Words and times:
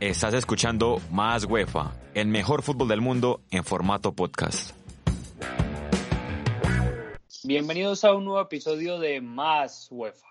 Estás 0.00 0.32
escuchando 0.32 0.98
Más 1.10 1.44
UEFA, 1.44 1.92
el 2.14 2.28
mejor 2.28 2.62
fútbol 2.62 2.88
del 2.88 3.02
mundo 3.02 3.42
en 3.50 3.64
formato 3.64 4.12
podcast. 4.12 4.74
Bienvenidos 7.44 8.02
a 8.06 8.14
un 8.14 8.24
nuevo 8.24 8.40
episodio 8.40 8.98
de 8.98 9.20
Más 9.20 9.88
UEFA. 9.90 10.26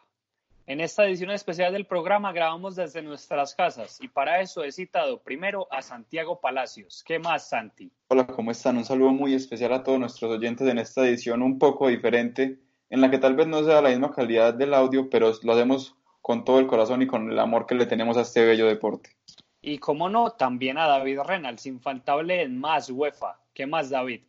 En 0.65 0.81
esta 0.81 1.05
edición 1.05 1.29
especial 1.29 1.71
del 1.71 1.85
programa 1.85 2.33
grabamos 2.33 2.75
desde 2.77 3.03
nuestras 3.03 3.53
casas 3.53 3.99
y 4.01 4.07
para 4.07 4.41
eso 4.41 4.63
he 4.63 4.71
citado 4.71 5.21
primero 5.21 5.67
a 5.69 5.83
Santiago 5.83 6.39
Palacios. 6.41 7.03
¿Qué 7.05 7.19
más, 7.19 7.49
Santi? 7.49 7.91
Hola, 8.07 8.25
¿cómo 8.25 8.49
están? 8.49 8.75
Un 8.75 8.85
saludo 8.85 9.11
muy 9.11 9.35
especial 9.35 9.71
a 9.73 9.83
todos 9.83 9.99
nuestros 9.99 10.31
oyentes 10.31 10.67
en 10.67 10.79
esta 10.79 11.07
edición 11.07 11.43
un 11.43 11.59
poco 11.59 11.89
diferente, 11.89 12.57
en 12.89 13.01
la 13.01 13.11
que 13.11 13.19
tal 13.19 13.35
vez 13.35 13.45
no 13.45 13.63
sea 13.63 13.83
la 13.83 13.89
misma 13.89 14.11
calidad 14.11 14.51
del 14.55 14.73
audio, 14.73 15.11
pero 15.11 15.31
lo 15.43 15.53
hacemos 15.53 15.95
con 16.23 16.43
todo 16.43 16.57
el 16.57 16.65
corazón 16.65 17.03
y 17.03 17.07
con 17.07 17.31
el 17.31 17.37
amor 17.37 17.67
que 17.67 17.75
le 17.75 17.85
tenemos 17.85 18.17
a 18.17 18.21
este 18.21 18.43
bello 18.43 18.65
deporte. 18.65 19.11
Y 19.61 19.77
como 19.77 20.09
no, 20.09 20.31
también 20.31 20.77
a 20.77 20.87
David 20.87 21.19
Reynolds, 21.21 21.65
infaltable 21.65 22.41
en 22.41 22.57
más 22.57 22.89
UEFA. 22.89 23.39
¿Qué 23.53 23.65
más, 23.65 23.89
David? 23.89 24.21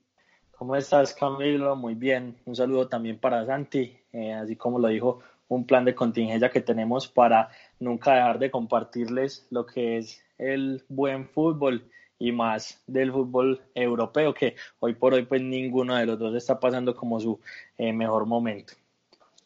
¿Cómo 0.51 0.77
estás, 0.77 1.15
Camilo? 1.15 1.77
Muy 1.77 1.95
bien. 1.95 2.37
Un 2.45 2.57
saludo 2.57 2.89
también 2.89 3.19
para 3.19 3.47
Santi, 3.47 3.97
eh, 4.13 4.33
así 4.33 4.57
como 4.57 4.79
lo 4.79 4.89
dijo, 4.89 5.21
un 5.49 5.67
plan 5.67 5.85
de 5.85 5.95
contingencia 5.95 6.51
que 6.51 6.61
tenemos 6.61 7.09
para 7.09 7.49
nunca 7.79 8.15
dejar 8.15 8.39
de 8.39 8.51
compartirles 8.51 9.47
lo 9.51 9.67
que 9.67 9.99
es 9.99 10.23
el 10.39 10.85
buen 10.89 11.29
fútbol 11.29 11.89
y 12.19 12.33
más 12.33 12.83
del 12.87 13.11
fútbol 13.13 13.63
europeo, 13.75 14.35
que 14.35 14.57
hoy 14.81 14.95
por 14.95 15.15
hoy 15.15 15.25
pues 15.25 15.41
ninguno 15.41 15.97
de 15.97 16.07
los 16.07 16.19
dos 16.19 16.35
está 16.35 16.61
pasando 16.61 16.95
como 16.95 17.19
su 17.19 17.41
eh, 17.79 17.93
mejor 17.93 18.27
momento. 18.27 18.75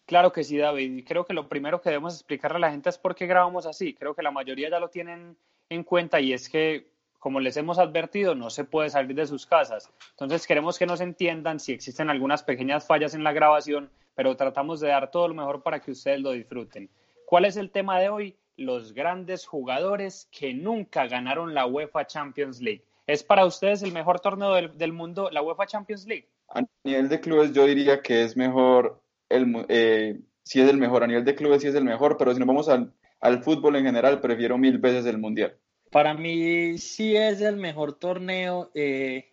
Claro 0.06 0.32
que 0.32 0.44
sí, 0.44 0.58
David. 0.58 1.04
Creo 1.06 1.24
que 1.24 1.32
lo 1.32 1.48
primero 1.48 1.80
que 1.80 1.90
debemos 1.90 2.14
explicarle 2.14 2.56
a 2.56 2.60
la 2.60 2.70
gente 2.70 2.90
es 2.90 2.98
por 2.98 3.14
qué 3.14 3.26
grabamos 3.26 3.64
así. 3.64 3.94
Creo 3.94 4.14
que 4.14 4.22
la 4.22 4.30
mayoría 4.30 4.68
ya 4.68 4.80
lo 4.80 4.88
tienen 4.88 5.36
en 5.68 5.84
cuenta 5.84 6.20
y 6.20 6.32
es 6.32 6.48
que, 6.48 6.88
como 7.18 7.40
les 7.40 7.56
hemos 7.56 7.78
advertido, 7.78 8.34
no 8.34 8.50
se 8.50 8.64
puede 8.64 8.90
salir 8.90 9.16
de 9.16 9.26
sus 9.26 9.46
casas. 9.46 9.90
Entonces 10.10 10.46
queremos 10.46 10.78
que 10.78 10.86
nos 10.86 11.00
entiendan 11.00 11.60
si 11.60 11.72
existen 11.72 12.10
algunas 12.10 12.42
pequeñas 12.42 12.86
fallas 12.86 13.14
en 13.14 13.24
la 13.24 13.32
grabación, 13.32 13.90
pero 14.14 14.36
tratamos 14.36 14.80
de 14.80 14.88
dar 14.88 15.10
todo 15.10 15.28
lo 15.28 15.34
mejor 15.34 15.62
para 15.62 15.80
que 15.80 15.92
ustedes 15.92 16.20
lo 16.20 16.32
disfruten. 16.32 16.90
¿Cuál 17.26 17.46
es 17.46 17.56
el 17.56 17.70
tema 17.70 17.98
de 17.98 18.08
hoy? 18.08 18.36
Los 18.56 18.92
grandes 18.92 19.46
jugadores 19.46 20.28
que 20.30 20.54
nunca 20.54 21.06
ganaron 21.06 21.54
la 21.54 21.66
UEFA 21.66 22.06
Champions 22.06 22.60
League. 22.60 22.84
¿Es 23.06 23.22
para 23.22 23.44
ustedes 23.44 23.82
el 23.82 23.92
mejor 23.92 24.20
torneo 24.20 24.54
del, 24.54 24.92
mundo 24.92 25.30
la 25.30 25.42
UEFA 25.42 25.66
Champions 25.66 26.06
League? 26.06 26.28
A 26.48 26.62
nivel 26.84 27.08
de 27.08 27.20
clubes 27.20 27.52
yo 27.52 27.66
diría 27.66 28.00
que 28.00 28.22
es 28.22 28.36
mejor, 28.36 29.00
el, 29.28 29.66
eh, 29.68 30.20
si 30.42 30.60
es 30.60 30.70
el 30.70 30.78
mejor, 30.78 31.02
a 31.02 31.06
nivel 31.06 31.24
de 31.24 31.34
clubes 31.34 31.62
sí 31.62 31.68
es 31.68 31.74
el 31.74 31.84
mejor, 31.84 32.16
pero 32.16 32.32
si 32.32 32.38
nos 32.38 32.46
vamos 32.46 32.68
al, 32.68 32.92
al 33.24 33.42
fútbol 33.42 33.76
en 33.76 33.86
general, 33.86 34.20
prefiero 34.20 34.58
mil 34.58 34.76
veces 34.78 35.06
el 35.06 35.16
Mundial. 35.16 35.56
Para 35.90 36.12
mí 36.12 36.76
sí 36.76 37.16
es 37.16 37.40
el 37.40 37.56
mejor 37.56 37.94
torneo, 37.94 38.70
eh, 38.74 39.32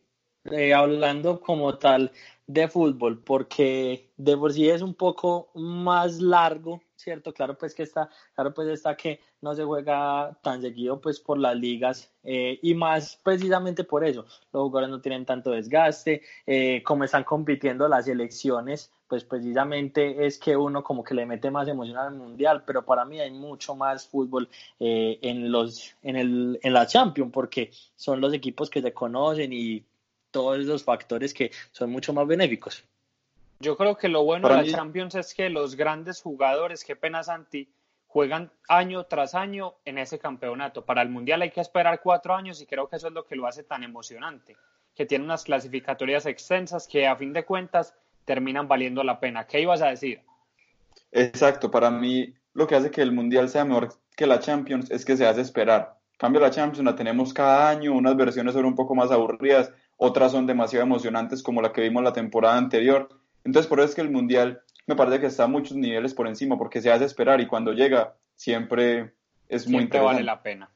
eh, 0.50 0.74
hablando 0.74 1.42
como 1.42 1.78
tal 1.78 2.14
de 2.48 2.70
fútbol, 2.70 3.22
porque 3.22 4.14
de 4.16 4.38
por 4.38 4.54
sí 4.54 4.70
es 4.70 4.82
un 4.82 4.94
poco 4.94 5.52
más 5.56 6.22
largo, 6.22 6.82
¿cierto? 7.02 7.34
Claro, 7.34 7.58
pues 7.58 7.74
que 7.76 7.84
está, 7.84 8.10
claro, 8.36 8.54
pues 8.54 8.68
está 8.70 8.96
que 8.96 9.20
no 9.42 9.54
se 9.54 9.64
juega 9.64 10.38
tan 10.42 10.62
seguido 10.62 11.02
pues 11.02 11.20
por 11.20 11.38
las 11.38 11.56
ligas 11.56 12.14
eh, 12.24 12.60
y 12.62 12.74
más 12.74 13.20
precisamente 13.24 13.84
por 13.84 14.06
eso. 14.06 14.26
Los 14.54 14.64
jugadores 14.64 14.90
no 14.90 15.02
tienen 15.02 15.26
tanto 15.26 15.52
desgaste, 15.52 16.22
como 16.84 17.04
están 17.04 17.24
compitiendo 17.24 17.88
las 17.88 18.08
elecciones, 18.08 18.92
pues 19.12 19.26
precisamente 19.26 20.26
es 20.26 20.40
que 20.40 20.56
uno 20.56 20.86
como 20.86 21.04
que 21.04 21.14
le 21.14 21.26
mete 21.26 21.52
más 21.52 21.68
emoción 21.68 21.98
al 21.98 22.14
mundial, 22.14 22.64
pero 22.66 22.86
para 22.86 23.04
mí 23.04 23.20
hay 23.20 23.30
mucho 23.30 23.76
más 23.76 24.08
fútbol 24.08 24.48
eh, 24.80 25.20
en 25.22 25.52
los 25.52 25.98
en 26.02 26.16
el 26.16 26.58
en 26.64 26.72
la 26.72 26.88
Champions 26.88 27.30
porque 27.34 27.72
son 27.98 28.22
los 28.22 28.34
equipos 28.34 28.70
que 28.70 28.82
se 28.82 28.94
conocen 28.94 29.52
y 29.52 29.84
todos 30.32 30.60
esos 30.60 30.86
factores 30.86 31.34
que 31.34 31.52
son 31.74 31.92
mucho 31.92 32.14
más 32.14 32.26
benéficos. 32.26 32.86
Yo 33.62 33.78
creo 33.78 33.96
que 33.96 34.10
lo 34.10 34.24
bueno 34.24 34.50
de 34.50 34.56
la 34.56 34.66
Champions 34.66 35.16
es 35.16 35.34
que 35.34 35.50
los 35.50 35.76
grandes 35.76 36.22
jugadores, 36.22 36.84
qué 36.84 36.96
pena 36.96 37.24
Santi, 37.24 37.70
juegan 38.08 38.52
año 38.68 39.06
tras 39.06 39.36
año 39.36 39.76
en 39.86 39.98
ese 39.98 40.20
campeonato. 40.20 40.84
Para 40.84 41.02
el 41.02 41.10
Mundial 41.10 41.42
hay 41.44 41.52
que 41.52 41.62
esperar 41.62 42.02
cuatro 42.02 42.36
años 42.36 42.62
y 42.62 42.66
creo 42.66 42.90
que 42.90 42.98
eso 42.98 43.08
es 43.08 43.14
lo 43.14 43.26
que 43.26 43.36
lo 43.36 43.48
hace 43.48 43.64
tan 43.64 43.84
emocionante, 43.84 44.58
que 44.96 45.06
tiene 45.06 45.24
unas 45.24 45.44
clasificatorias 45.44 46.26
extensas 46.26 46.88
que 46.88 47.08
a 47.08 47.16
fin 47.16 47.32
de 47.34 47.46
cuentas 47.46 47.94
terminan 48.26 48.68
valiendo 48.68 49.04
la 49.04 49.20
pena. 49.20 49.48
¿Qué 49.48 49.62
ibas 49.62 49.82
a 49.82 49.88
decir? 49.88 50.22
Exacto, 51.12 51.72
para 51.72 51.90
mí 51.90 52.34
lo 52.54 52.68
que 52.68 52.76
hace 52.76 52.92
que 52.92 53.02
el 53.02 53.12
Mundial 53.12 53.48
sea 53.48 53.64
mejor 53.64 53.94
que 54.16 54.28
la 54.28 54.40
Champions 54.40 54.92
es 54.92 55.06
que 55.06 55.16
se 55.16 55.26
hace 55.26 55.42
esperar. 55.42 55.98
En 56.14 56.18
cambio, 56.18 56.42
la 56.42 56.52
Champions 56.52 56.86
la 56.86 56.96
tenemos 56.96 57.34
cada 57.34 57.70
año, 57.70 57.94
unas 57.94 58.16
versiones 58.16 58.54
son 58.54 58.66
un 58.66 58.76
poco 58.76 58.94
más 58.94 59.12
aburridas, 59.12 59.72
otras 59.98 60.32
son 60.32 60.46
demasiado 60.46 60.86
emocionantes 60.86 61.42
como 61.42 61.62
la 61.62 61.72
que 61.72 61.82
vimos 61.82 62.04
la 62.04 62.14
temporada 62.14 62.58
anterior. 62.58 63.21
Entonces, 63.44 63.68
por 63.68 63.80
eso 63.80 63.90
es 63.90 63.96
que 63.96 64.02
el 64.02 64.10
Mundial 64.10 64.62
me 64.88 64.96
parece 64.96 65.20
que 65.20 65.28
está 65.28 65.46
a 65.46 65.48
muchos 65.48 65.78
niveles 65.78 66.14
por 66.14 66.28
encima, 66.28 66.58
porque 66.58 66.82
se 66.82 66.92
hace 66.92 67.06
esperar 67.06 67.42
y 67.42 67.48
cuando 67.48 67.74
llega 67.74 68.16
siempre 68.36 69.14
es 69.48 69.68
muy 69.68 69.80
siempre 69.80 70.00
vale 70.00 70.24
la 70.24 70.42
pena. 70.42 70.70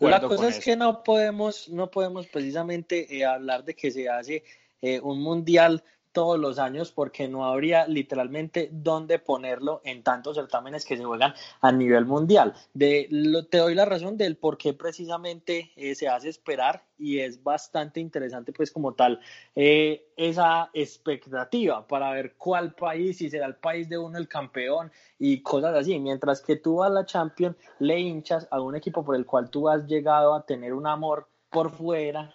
la 0.00 0.20
cosa 0.20 0.48
es 0.48 0.58
que 0.58 0.76
no 0.76 1.02
podemos, 1.02 1.68
no 1.68 1.90
podemos 1.90 2.26
precisamente 2.26 3.16
eh, 3.16 3.24
hablar 3.24 3.64
de 3.64 3.74
que 3.74 3.90
se 3.90 4.08
hace 4.08 4.44
eh, 4.82 5.00
un 5.00 5.22
mundial 5.22 5.82
todos 6.16 6.40
los 6.40 6.58
años 6.58 6.92
porque 6.92 7.28
no 7.28 7.44
habría 7.44 7.86
literalmente 7.86 8.70
dónde 8.72 9.18
ponerlo 9.18 9.82
en 9.84 10.02
tantos 10.02 10.36
certámenes 10.36 10.86
que 10.86 10.96
se 10.96 11.04
juegan 11.04 11.34
a 11.60 11.70
nivel 11.72 12.06
mundial. 12.06 12.54
De, 12.72 13.46
te 13.50 13.58
doy 13.58 13.74
la 13.74 13.84
razón 13.84 14.16
del 14.16 14.38
por 14.38 14.56
qué 14.56 14.72
precisamente 14.72 15.72
eh, 15.76 15.94
se 15.94 16.08
hace 16.08 16.30
esperar 16.30 16.84
y 16.98 17.18
es 17.18 17.42
bastante 17.42 18.00
interesante 18.00 18.54
pues 18.54 18.70
como 18.70 18.94
tal 18.94 19.20
eh, 19.54 20.06
esa 20.16 20.70
expectativa 20.72 21.86
para 21.86 22.10
ver 22.12 22.36
cuál 22.38 22.72
país, 22.72 23.18
si 23.18 23.28
será 23.28 23.44
el 23.44 23.56
país 23.56 23.86
de 23.90 23.98
uno 23.98 24.16
el 24.16 24.26
campeón 24.26 24.90
y 25.18 25.42
cosas 25.42 25.74
así. 25.74 25.98
Mientras 25.98 26.40
que 26.40 26.56
tú 26.56 26.82
a 26.82 26.88
la 26.88 27.04
Champions 27.04 27.56
le 27.78 28.00
hinchas 28.00 28.48
a 28.50 28.62
un 28.62 28.74
equipo 28.74 29.04
por 29.04 29.16
el 29.16 29.26
cual 29.26 29.50
tú 29.50 29.68
has 29.68 29.86
llegado 29.86 30.34
a 30.34 30.46
tener 30.46 30.72
un 30.72 30.86
amor 30.86 31.28
por 31.50 31.72
fuera, 31.72 32.34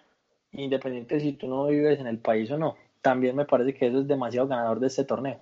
independiente 0.51 1.19
si 1.19 1.33
tú 1.33 1.47
no 1.47 1.65
vives 1.65 1.99
en 1.99 2.05
el 2.05 2.19
país 2.19 2.51
o 2.51 2.59
no 2.59 2.75
también 3.01 3.35
me 3.35 3.45
parece 3.45 3.73
que 3.73 3.87
eso 3.87 3.99
es 3.99 4.07
demasiado 4.07 4.47
ganador 4.47 4.79
de 4.79 4.87
este 4.87 5.03
torneo. 5.03 5.41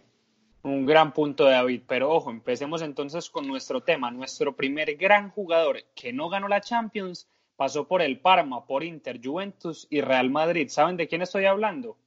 Un 0.61 0.85
gran 0.85 1.13
punto, 1.13 1.45
David. 1.45 1.83
Pero 1.87 2.11
ojo, 2.11 2.29
empecemos 2.29 2.81
entonces 2.81 3.29
con 3.29 3.47
nuestro 3.47 3.81
tema. 3.81 4.11
Nuestro 4.11 4.55
primer 4.55 4.95
gran 4.95 5.29
jugador 5.29 5.83
que 5.95 6.11
no 6.11 6.29
ganó 6.29 6.47
la 6.47 6.61
Champions 6.61 7.27
pasó 7.55 7.87
por 7.87 8.01
el 8.01 8.19
Parma, 8.19 8.65
por 8.65 8.83
Inter, 8.83 9.19
Juventus 9.23 9.87
y 9.89 10.01
Real 10.01 10.29
Madrid. 10.29 10.67
¿Saben 10.69 10.97
de 10.97 11.07
quién 11.07 11.21
estoy 11.21 11.45
hablando? 11.45 11.97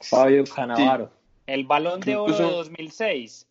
Fabio 0.00 0.44
Cannavaro. 0.44 1.10
El 1.46 1.64
balón 1.64 2.00
de 2.00 2.16
oro 2.16 2.36
de 2.36 2.44
2006 2.44 3.46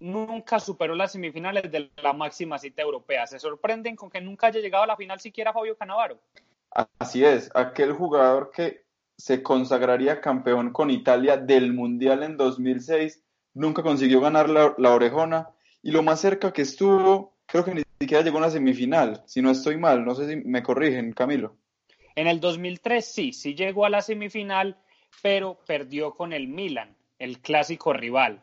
nunca 0.00 0.58
superó 0.58 0.96
las 0.96 1.12
semifinales 1.12 1.70
de 1.70 1.90
la 2.02 2.12
máxima 2.12 2.58
cita 2.58 2.82
europea. 2.82 3.26
¿Se 3.26 3.38
sorprenden 3.38 3.94
con 3.94 4.10
que 4.10 4.20
nunca 4.20 4.48
haya 4.48 4.60
llegado 4.60 4.84
a 4.84 4.88
la 4.88 4.96
final 4.96 5.20
siquiera 5.20 5.52
Fabio 5.52 5.76
Cannavaro? 5.76 6.18
Así 6.98 7.24
es, 7.24 7.50
aquel 7.54 7.92
jugador 7.92 8.50
que 8.50 8.84
se 9.22 9.40
consagraría 9.40 10.20
campeón 10.20 10.72
con 10.72 10.90
Italia 10.90 11.36
del 11.36 11.72
Mundial 11.72 12.24
en 12.24 12.36
2006, 12.36 13.22
nunca 13.54 13.80
consiguió 13.80 14.20
ganar 14.20 14.50
la, 14.50 14.90
orejona 14.92 15.50
y 15.80 15.92
lo 15.92 16.02
más 16.02 16.20
cerca 16.20 16.52
que 16.52 16.62
estuvo, 16.62 17.32
creo 17.46 17.64
que 17.64 17.72
ni 17.72 17.82
siquiera 18.00 18.24
llegó 18.24 18.38
a 18.38 18.40
una 18.40 18.50
semifinal, 18.50 19.22
si 19.26 19.40
no 19.40 19.52
estoy 19.52 19.76
mal, 19.76 20.04
no 20.04 20.16
sé 20.16 20.28
si 20.28 20.36
me 20.44 20.64
corrigen, 20.64 21.12
Camilo. 21.12 21.54
En 22.16 22.26
el 22.26 22.40
2003 22.40 23.06
sí, 23.06 23.32
sí 23.32 23.54
llegó 23.54 23.86
a 23.86 23.90
la 23.90 24.02
semifinal, 24.02 24.76
pero 25.22 25.56
perdió 25.68 26.14
con 26.14 26.32
el 26.32 26.48
Milan, 26.48 26.96
el 27.20 27.38
clásico 27.38 27.92
rival. 27.92 28.42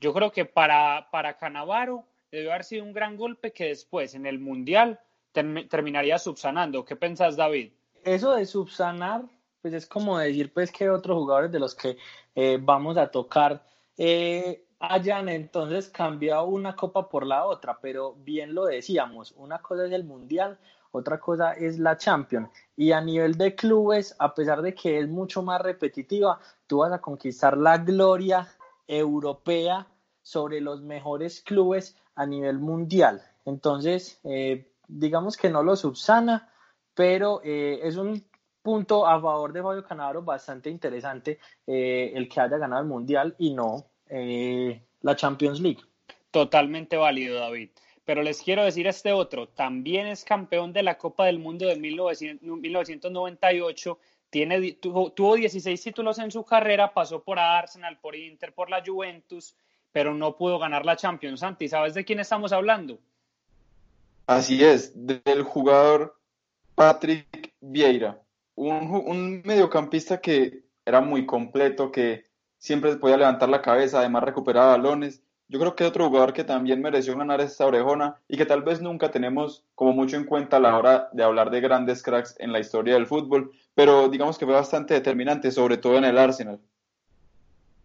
Yo 0.00 0.12
creo 0.12 0.32
que 0.32 0.46
para, 0.46 1.10
para 1.12 1.36
Canavaro 1.36 2.08
debió 2.32 2.50
haber 2.50 2.64
sido 2.64 2.82
un 2.82 2.92
gran 2.92 3.16
golpe 3.16 3.52
que 3.52 3.66
después 3.66 4.16
en 4.16 4.26
el 4.26 4.40
Mundial 4.40 4.98
terminaría 5.32 6.18
subsanando. 6.18 6.84
¿Qué 6.84 6.96
pensás, 6.96 7.36
David? 7.36 7.70
Eso 8.02 8.34
de 8.34 8.46
subsanar 8.46 9.22
pues 9.60 9.74
es 9.74 9.86
como 9.86 10.18
decir 10.18 10.52
pues 10.52 10.70
que 10.70 10.88
otros 10.90 11.16
jugadores 11.16 11.52
de 11.52 11.58
los 11.58 11.74
que 11.74 11.96
eh, 12.34 12.58
vamos 12.60 12.96
a 12.96 13.10
tocar 13.10 13.64
eh, 13.96 14.64
hayan 14.80 15.28
entonces 15.28 15.88
cambiado 15.88 16.44
una 16.44 16.76
copa 16.76 17.08
por 17.08 17.26
la 17.26 17.44
otra, 17.44 17.78
pero 17.80 18.14
bien 18.14 18.54
lo 18.54 18.66
decíamos, 18.66 19.32
una 19.36 19.58
cosa 19.58 19.86
es 19.86 19.92
el 19.92 20.04
Mundial, 20.04 20.58
otra 20.92 21.18
cosa 21.18 21.52
es 21.52 21.78
la 21.78 21.96
Champions. 21.96 22.48
Y 22.76 22.92
a 22.92 23.00
nivel 23.00 23.36
de 23.36 23.56
clubes, 23.56 24.14
a 24.20 24.34
pesar 24.34 24.62
de 24.62 24.74
que 24.74 25.00
es 25.00 25.08
mucho 25.08 25.42
más 25.42 25.60
repetitiva, 25.60 26.38
tú 26.66 26.78
vas 26.78 26.92
a 26.92 27.00
conquistar 27.00 27.56
la 27.58 27.78
gloria 27.78 28.46
europea 28.86 29.86
sobre 30.22 30.60
los 30.60 30.80
mejores 30.80 31.40
clubes 31.42 31.96
a 32.14 32.24
nivel 32.24 32.60
mundial. 32.60 33.20
Entonces, 33.44 34.20
eh, 34.22 34.70
digamos 34.86 35.36
que 35.36 35.50
no 35.50 35.64
lo 35.64 35.74
subsana, 35.74 36.52
pero 36.94 37.40
es 37.42 37.96
un 37.96 38.24
punto 38.62 39.06
a 39.06 39.20
favor 39.20 39.52
de 39.52 39.62
Fabio 39.62 39.84
Canavaro 39.84 40.22
bastante 40.22 40.70
interesante 40.70 41.38
eh, 41.66 42.12
el 42.14 42.28
que 42.28 42.40
haya 42.40 42.58
ganado 42.58 42.82
el 42.82 42.88
Mundial 42.88 43.34
y 43.38 43.54
no 43.54 43.86
eh, 44.08 44.82
la 45.02 45.16
Champions 45.16 45.60
League. 45.60 45.82
Totalmente 46.30 46.96
válido, 46.96 47.40
David. 47.40 47.70
pero 48.04 48.22
les 48.22 48.40
quiero 48.42 48.64
decir 48.64 48.86
este 48.86 49.12
otro, 49.12 49.48
también 49.48 50.06
es 50.06 50.24
campeón 50.24 50.72
de 50.72 50.82
la 50.82 50.96
Copa 50.96 51.26
del 51.26 51.38
Mundo 51.38 51.66
de 51.66 51.76
1998, 51.76 53.98
tiene, 54.30 54.72
tuvo, 54.72 55.12
tuvo 55.12 55.36
16 55.36 55.82
títulos 55.82 56.18
en 56.18 56.30
su 56.30 56.44
carrera, 56.44 56.92
pasó 56.92 57.22
por 57.22 57.38
Arsenal, 57.38 57.98
por 57.98 58.16
Inter, 58.16 58.54
por 58.54 58.70
la 58.70 58.82
Juventus, 58.84 59.54
pero 59.92 60.14
no 60.14 60.36
pudo 60.36 60.58
ganar 60.58 60.84
la 60.84 60.96
Champions. 60.96 61.40
Santi, 61.40 61.68
¿sabes 61.68 61.94
de 61.94 62.04
quién 62.04 62.20
estamos 62.20 62.52
hablando? 62.52 62.98
Así 64.26 64.62
es, 64.62 64.92
del 64.94 65.42
jugador 65.42 66.18
Patrick 66.74 67.54
Vieira, 67.60 68.20
un, 68.58 69.42
mediocampista 69.44 70.20
que 70.20 70.64
era 70.84 71.00
muy 71.00 71.26
completo, 71.26 71.92
que 71.92 72.24
siempre 72.58 72.96
podía 72.96 73.16
levantar 73.16 73.48
la 73.48 73.62
cabeza, 73.62 74.00
además 74.00 74.24
recuperaba 74.24 74.76
balones. 74.76 75.22
Yo 75.48 75.58
creo 75.58 75.74
que 75.74 75.84
es 75.84 75.90
otro 75.90 76.08
jugador 76.08 76.32
que 76.32 76.44
también 76.44 76.82
mereció 76.82 77.16
ganar 77.16 77.40
esta 77.40 77.66
orejona 77.66 78.16
y 78.28 78.36
que 78.36 78.44
tal 78.44 78.62
vez 78.62 78.82
nunca 78.82 79.10
tenemos 79.10 79.64
como 79.74 79.92
mucho 79.92 80.16
en 80.16 80.24
cuenta 80.24 80.58
a 80.58 80.60
la 80.60 80.76
hora 80.76 81.08
de 81.12 81.22
hablar 81.22 81.50
de 81.50 81.60
grandes 81.60 82.02
cracks 82.02 82.34
en 82.38 82.52
la 82.52 82.60
historia 82.60 82.94
del 82.94 83.06
fútbol, 83.06 83.52
pero 83.74 84.08
digamos 84.08 84.36
que 84.36 84.44
fue 84.44 84.54
bastante 84.54 84.94
determinante, 84.94 85.50
sobre 85.50 85.78
todo 85.78 85.96
en 85.96 86.04
el 86.04 86.18
Arsenal. 86.18 86.60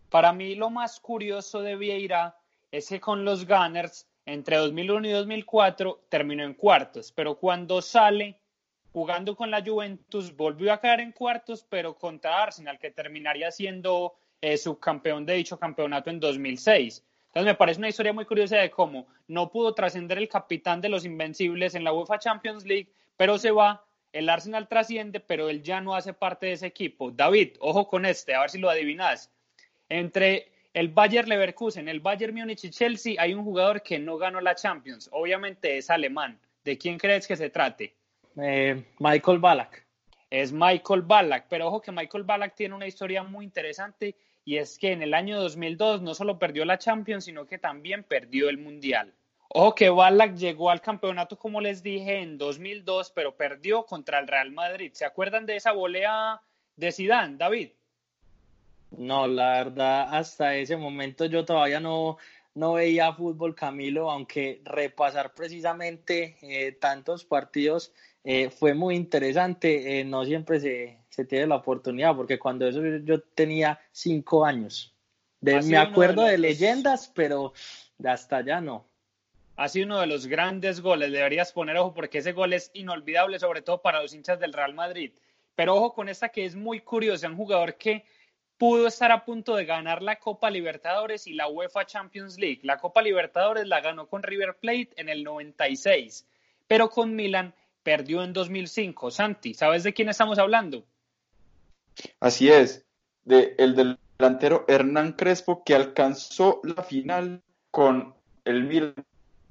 Para 0.09 0.33
mí 0.33 0.55
lo 0.55 0.69
más 0.69 0.99
curioso 0.99 1.61
de 1.61 1.75
Vieira 1.75 2.35
es 2.71 2.89
que 2.89 2.99
con 2.99 3.23
los 3.23 3.47
Gunners 3.47 4.07
entre 4.25 4.57
2001 4.57 5.07
y 5.07 5.11
2004 5.11 6.01
terminó 6.09 6.43
en 6.43 6.53
cuartos, 6.53 7.11
pero 7.11 7.35
cuando 7.35 7.81
sale 7.81 8.37
jugando 8.93 9.35
con 9.35 9.49
la 9.49 9.63
Juventus 9.63 10.35
volvió 10.35 10.71
a 10.71 10.79
caer 10.79 10.99
en 11.01 11.11
cuartos, 11.11 11.65
pero 11.67 11.95
contra 11.95 12.43
Arsenal, 12.43 12.77
que 12.77 12.91
terminaría 12.91 13.51
siendo 13.51 14.13
eh, 14.39 14.55
subcampeón 14.55 15.25
de 15.25 15.33
dicho 15.33 15.57
campeonato 15.57 16.11
en 16.11 16.19
2006. 16.19 17.03
Entonces 17.27 17.51
me 17.51 17.55
parece 17.55 17.79
una 17.79 17.89
historia 17.89 18.13
muy 18.13 18.25
curiosa 18.25 18.57
de 18.57 18.69
cómo 18.69 19.07
no 19.27 19.49
pudo 19.51 19.73
trascender 19.73 20.19
el 20.19 20.29
capitán 20.29 20.79
de 20.79 20.89
los 20.89 21.05
Invencibles 21.05 21.73
en 21.73 21.83
la 21.83 21.91
UEFA 21.91 22.19
Champions 22.19 22.65
League, 22.65 22.91
pero 23.17 23.39
se 23.39 23.49
va, 23.49 23.83
el 24.11 24.29
Arsenal 24.29 24.67
trasciende, 24.67 25.19
pero 25.19 25.49
él 25.49 25.63
ya 25.63 25.81
no 25.81 25.95
hace 25.95 26.13
parte 26.13 26.45
de 26.45 26.51
ese 26.53 26.67
equipo. 26.67 27.09
David, 27.09 27.55
ojo 27.59 27.87
con 27.87 28.05
este, 28.05 28.35
a 28.35 28.41
ver 28.41 28.51
si 28.51 28.59
lo 28.59 28.69
adivinas. 28.69 29.31
Entre 29.89 30.51
el 30.73 30.89
Bayern 30.89 31.27
Leverkusen, 31.27 31.89
el 31.89 31.99
Bayern 31.99 32.35
Múnich 32.35 32.65
y 32.65 32.69
Chelsea 32.69 33.15
hay 33.17 33.33
un 33.33 33.43
jugador 33.43 33.81
que 33.81 33.97
no 33.97 34.17
ganó 34.17 34.39
la 34.39 34.53
Champions. 34.53 35.09
Obviamente 35.11 35.79
es 35.79 35.89
alemán. 35.89 36.39
¿De 36.63 36.77
quién 36.77 36.99
crees 36.99 37.27
que 37.27 37.35
se 37.35 37.49
trate? 37.49 37.95
Eh, 38.37 38.83
Michael 38.99 39.39
Ballack. 39.39 39.85
Es 40.29 40.51
Michael 40.51 41.03
Ballack, 41.03 41.45
pero 41.49 41.67
ojo 41.67 41.81
que 41.81 41.91
Michael 41.91 42.23
Ballack 42.23 42.55
tiene 42.55 42.75
una 42.75 42.87
historia 42.87 43.23
muy 43.23 43.45
interesante 43.45 44.15
y 44.45 44.57
es 44.57 44.77
que 44.79 44.91
en 44.91 45.01
el 45.03 45.13
año 45.13 45.39
2002 45.39 46.01
no 46.01 46.15
solo 46.15 46.39
perdió 46.39 46.65
la 46.65 46.79
Champions, 46.79 47.25
sino 47.25 47.45
que 47.45 47.59
también 47.59 48.03
perdió 48.03 48.49
el 48.49 48.57
Mundial. 48.57 49.13
Ojo 49.49 49.75
que 49.75 49.89
Ballack 49.89 50.35
llegó 50.35 50.71
al 50.71 50.81
campeonato, 50.81 51.37
como 51.37 51.61
les 51.61 51.83
dije, 51.83 52.21
en 52.21 52.39
2002, 52.39 53.11
pero 53.11 53.37
perdió 53.37 53.85
contra 53.85 54.17
el 54.17 54.27
Real 54.27 54.51
Madrid. 54.51 54.91
¿Se 54.93 55.05
acuerdan 55.05 55.45
de 55.45 55.55
esa 55.55 55.71
volea 55.71 56.41
de 56.75 56.91
Zidane, 56.91 57.37
David? 57.37 57.69
No, 58.97 59.27
la 59.27 59.63
verdad, 59.63 60.07
hasta 60.15 60.55
ese 60.55 60.75
momento 60.75 61.25
yo 61.25 61.45
todavía 61.45 61.79
no, 61.79 62.17
no 62.55 62.73
veía 62.73 63.13
fútbol, 63.13 63.55
Camilo, 63.55 64.11
aunque 64.11 64.61
repasar 64.63 65.33
precisamente 65.33 66.37
eh, 66.41 66.73
tantos 66.73 67.25
partidos 67.25 67.91
eh, 68.23 68.49
fue 68.49 68.73
muy 68.73 68.95
interesante. 68.95 69.99
Eh, 69.99 70.03
no 70.03 70.23
siempre 70.25 70.59
se, 70.59 70.99
se, 71.09 71.25
tiene 71.25 71.47
la 71.47 71.55
oportunidad, 71.55 72.15
porque 72.15 72.39
cuando 72.39 72.67
eso 72.67 72.81
yo 73.03 73.21
tenía 73.21 73.79
cinco 73.91 74.45
años. 74.45 74.93
me 75.41 75.77
acuerdo 75.77 76.23
de, 76.23 76.37
leyendas, 76.37 77.11
pero 77.13 77.53
hasta 78.03 78.37
allá 78.37 78.61
no. 78.61 78.85
Ha 79.55 79.69
sido 79.69 79.85
uno 79.85 79.99
de 79.99 80.07
los 80.07 80.25
grandes 80.25 80.81
goles, 80.81 81.11
deberías 81.11 81.51
poner 81.51 81.77
ojo 81.77 81.93
porque 81.93 82.19
ese 82.19 82.31
gol 82.31 82.53
es 82.53 82.71
inolvidable, 82.73 83.37
sobre 83.39 83.61
todo 83.61 83.81
para 83.81 84.01
los 84.01 84.13
hinchas 84.13 84.39
del 84.39 84.53
Real 84.53 84.73
Madrid. 84.73 85.11
Pero 85.55 85.75
ojo 85.75 85.93
con 85.93 86.09
esta 86.09 86.29
que 86.29 86.45
es 86.45 86.55
muy 86.55 86.79
curiosa, 86.79 87.27
un 87.27 87.37
jugador 87.37 87.75
que 87.75 88.03
pudo 88.57 88.87
estar 88.87 89.11
a 89.11 89.25
punto 89.25 89.55
de 89.55 89.65
ganar 89.65 90.01
la 90.01 90.19
Copa 90.19 90.49
Libertadores 90.49 91.27
y 91.27 91.33
la 91.33 91.47
UEFA 91.47 91.85
Champions 91.85 92.37
League. 92.37 92.59
La 92.63 92.77
Copa 92.77 93.01
Libertadores 93.01 93.67
la 93.67 93.81
ganó 93.81 94.07
con 94.07 94.23
River 94.23 94.57
Plate 94.59 94.89
en 94.95 95.09
el 95.09 95.23
96, 95.23 96.25
pero 96.67 96.89
con 96.89 97.15
Milan 97.15 97.53
perdió 97.83 98.23
en 98.23 98.33
2005. 98.33 99.11
Santi, 99.11 99.53
¿sabes 99.53 99.83
de 99.83 99.93
quién 99.93 100.09
estamos 100.09 100.39
hablando? 100.39 100.85
Así 102.19 102.49
es, 102.49 102.85
de 103.23 103.55
el 103.57 103.97
delantero 104.17 104.65
Hernán 104.67 105.13
Crespo 105.13 105.63
que 105.63 105.75
alcanzó 105.75 106.61
la 106.63 106.83
final 106.83 107.41
con 107.71 108.15
el 108.45 108.63
Milan 108.63 108.95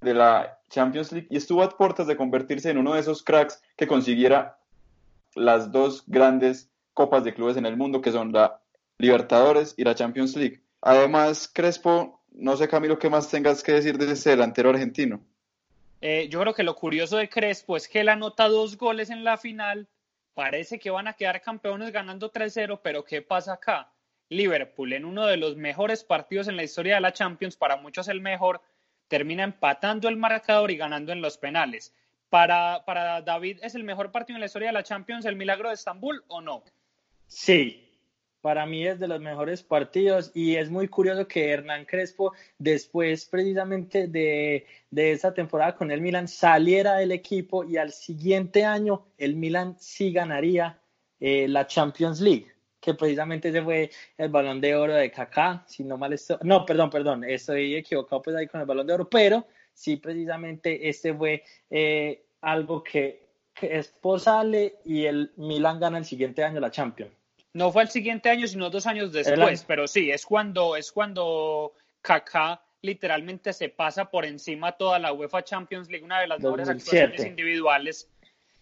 de 0.00 0.14
la 0.14 0.58
Champions 0.68 1.12
League 1.12 1.28
y 1.30 1.36
estuvo 1.36 1.62
a 1.62 1.70
puertas 1.70 2.06
de 2.06 2.16
convertirse 2.16 2.70
en 2.70 2.78
uno 2.78 2.94
de 2.94 3.00
esos 3.00 3.22
cracks 3.22 3.62
que 3.76 3.86
consiguiera 3.86 4.58
las 5.34 5.70
dos 5.70 6.04
grandes 6.06 6.70
copas 6.94 7.24
de 7.24 7.34
clubes 7.34 7.56
en 7.56 7.66
el 7.66 7.76
mundo, 7.76 8.00
que 8.00 8.12
son 8.12 8.32
la 8.32 8.61
Libertadores 9.02 9.74
y 9.76 9.82
la 9.82 9.96
Champions 9.96 10.36
League. 10.36 10.62
Además, 10.80 11.50
Crespo, 11.52 12.22
no 12.30 12.56
sé 12.56 12.68
Camilo, 12.68 13.00
¿qué 13.00 13.10
más 13.10 13.28
tengas 13.28 13.60
que 13.64 13.72
decir 13.72 13.98
de 13.98 14.12
ese 14.12 14.30
delantero 14.30 14.70
argentino? 14.70 15.20
Eh, 16.00 16.28
yo 16.28 16.40
creo 16.40 16.54
que 16.54 16.62
lo 16.62 16.76
curioso 16.76 17.16
de 17.16 17.28
Crespo 17.28 17.76
es 17.76 17.88
que 17.88 18.00
él 18.00 18.08
anota 18.08 18.46
dos 18.46 18.78
goles 18.78 19.10
en 19.10 19.24
la 19.24 19.38
final, 19.38 19.88
parece 20.34 20.78
que 20.78 20.90
van 20.90 21.08
a 21.08 21.14
quedar 21.14 21.42
campeones 21.42 21.90
ganando 21.90 22.30
3-0, 22.30 22.78
pero 22.80 23.04
¿qué 23.04 23.22
pasa 23.22 23.54
acá? 23.54 23.90
Liverpool, 24.28 24.92
en 24.92 25.04
uno 25.04 25.26
de 25.26 25.36
los 25.36 25.56
mejores 25.56 26.04
partidos 26.04 26.46
en 26.46 26.56
la 26.56 26.62
historia 26.62 26.94
de 26.94 27.00
la 27.00 27.12
Champions, 27.12 27.56
para 27.56 27.76
muchos 27.76 28.06
el 28.06 28.20
mejor, 28.20 28.62
termina 29.08 29.42
empatando 29.42 30.08
el 30.08 30.16
marcador 30.16 30.70
y 30.70 30.76
ganando 30.76 31.10
en 31.10 31.20
los 31.20 31.38
penales. 31.38 31.92
Para, 32.30 32.84
para 32.84 33.20
David, 33.20 33.58
¿es 33.62 33.74
el 33.74 33.82
mejor 33.82 34.12
partido 34.12 34.36
en 34.36 34.40
la 34.40 34.46
historia 34.46 34.68
de 34.68 34.74
la 34.74 34.84
Champions 34.84 35.24
el 35.24 35.34
milagro 35.34 35.68
de 35.68 35.74
Estambul 35.74 36.22
o 36.28 36.40
no? 36.40 36.62
Sí, 37.26 37.91
para 38.42 38.66
mí 38.66 38.86
es 38.86 38.98
de 38.98 39.08
los 39.08 39.20
mejores 39.20 39.62
partidos 39.62 40.32
y 40.34 40.56
es 40.56 40.68
muy 40.68 40.88
curioso 40.88 41.26
que 41.28 41.50
Hernán 41.50 41.86
Crespo, 41.86 42.32
después 42.58 43.24
precisamente 43.24 44.08
de, 44.08 44.66
esa 44.94 45.32
temporada 45.32 45.76
con 45.76 45.90
el 45.90 46.00
Milan, 46.02 46.26
saliera 46.28 46.96
del 46.96 47.12
equipo 47.12 47.64
y 47.64 47.76
al 47.76 47.92
siguiente 47.92 48.64
año 48.64 49.06
el 49.16 49.36
Milan 49.36 49.76
sí 49.78 50.12
ganaría 50.12 50.80
eh, 51.20 51.46
la 51.48 51.68
Champions 51.68 52.20
League, 52.20 52.48
que 52.80 52.94
precisamente 52.94 53.50
ese 53.50 53.62
fue 53.62 53.90
el 54.18 54.28
balón 54.28 54.60
de 54.60 54.74
oro 54.74 54.94
de 54.94 55.12
Kaká, 55.12 55.64
si 55.68 55.84
no 55.84 55.96
mal 55.96 56.12
estoy, 56.12 56.36
no, 56.42 56.66
perdón, 56.66 56.90
perdón, 56.90 57.24
estoy 57.24 57.76
equivocado 57.76 58.20
pues 58.22 58.36
ahí 58.36 58.48
con 58.48 58.60
el 58.60 58.66
balón 58.66 58.88
de 58.88 58.94
oro, 58.94 59.08
pero 59.08 59.46
sí 59.72 59.96
precisamente 59.98 60.88
este 60.88 61.14
fue 61.14 61.44
eh, 61.70 62.24
algo 62.40 62.82
que 62.82 63.22
Crespo 63.54 64.18
sale 64.18 64.78
y 64.84 65.04
el 65.04 65.32
Milan 65.36 65.78
gana 65.78 65.98
el 65.98 66.04
siguiente 66.04 66.42
año 66.42 66.58
la 66.58 66.72
Champions. 66.72 67.21
No 67.54 67.70
fue 67.70 67.82
el 67.82 67.90
siguiente 67.90 68.30
año, 68.30 68.46
sino 68.46 68.70
dos 68.70 68.86
años 68.86 69.12
después, 69.12 69.64
pero 69.64 69.86
sí, 69.86 70.10
es 70.10 70.24
cuando, 70.24 70.76
es 70.76 70.90
cuando 70.90 71.74
Kaká 72.00 72.62
literalmente 72.80 73.52
se 73.52 73.68
pasa 73.68 74.10
por 74.10 74.24
encima 74.24 74.72
toda 74.72 74.98
la 74.98 75.12
UEFA 75.12 75.44
Champions 75.44 75.88
League, 75.88 76.04
una 76.04 76.20
de 76.20 76.26
las 76.28 76.40
mejores 76.40 76.68
actuaciones 76.68 77.24
individuales. 77.24 78.08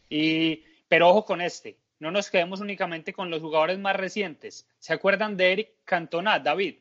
Y, 0.08 0.64
pero 0.88 1.08
ojo 1.08 1.24
con 1.24 1.40
este, 1.40 1.76
no 2.00 2.10
nos 2.10 2.30
quedemos 2.30 2.60
únicamente 2.60 3.12
con 3.12 3.30
los 3.30 3.40
jugadores 3.40 3.78
más 3.78 3.96
recientes. 3.96 4.66
¿Se 4.78 4.92
acuerdan 4.92 5.36
de 5.36 5.52
Eric 5.52 5.68
Cantona, 5.84 6.38
David? 6.40 6.76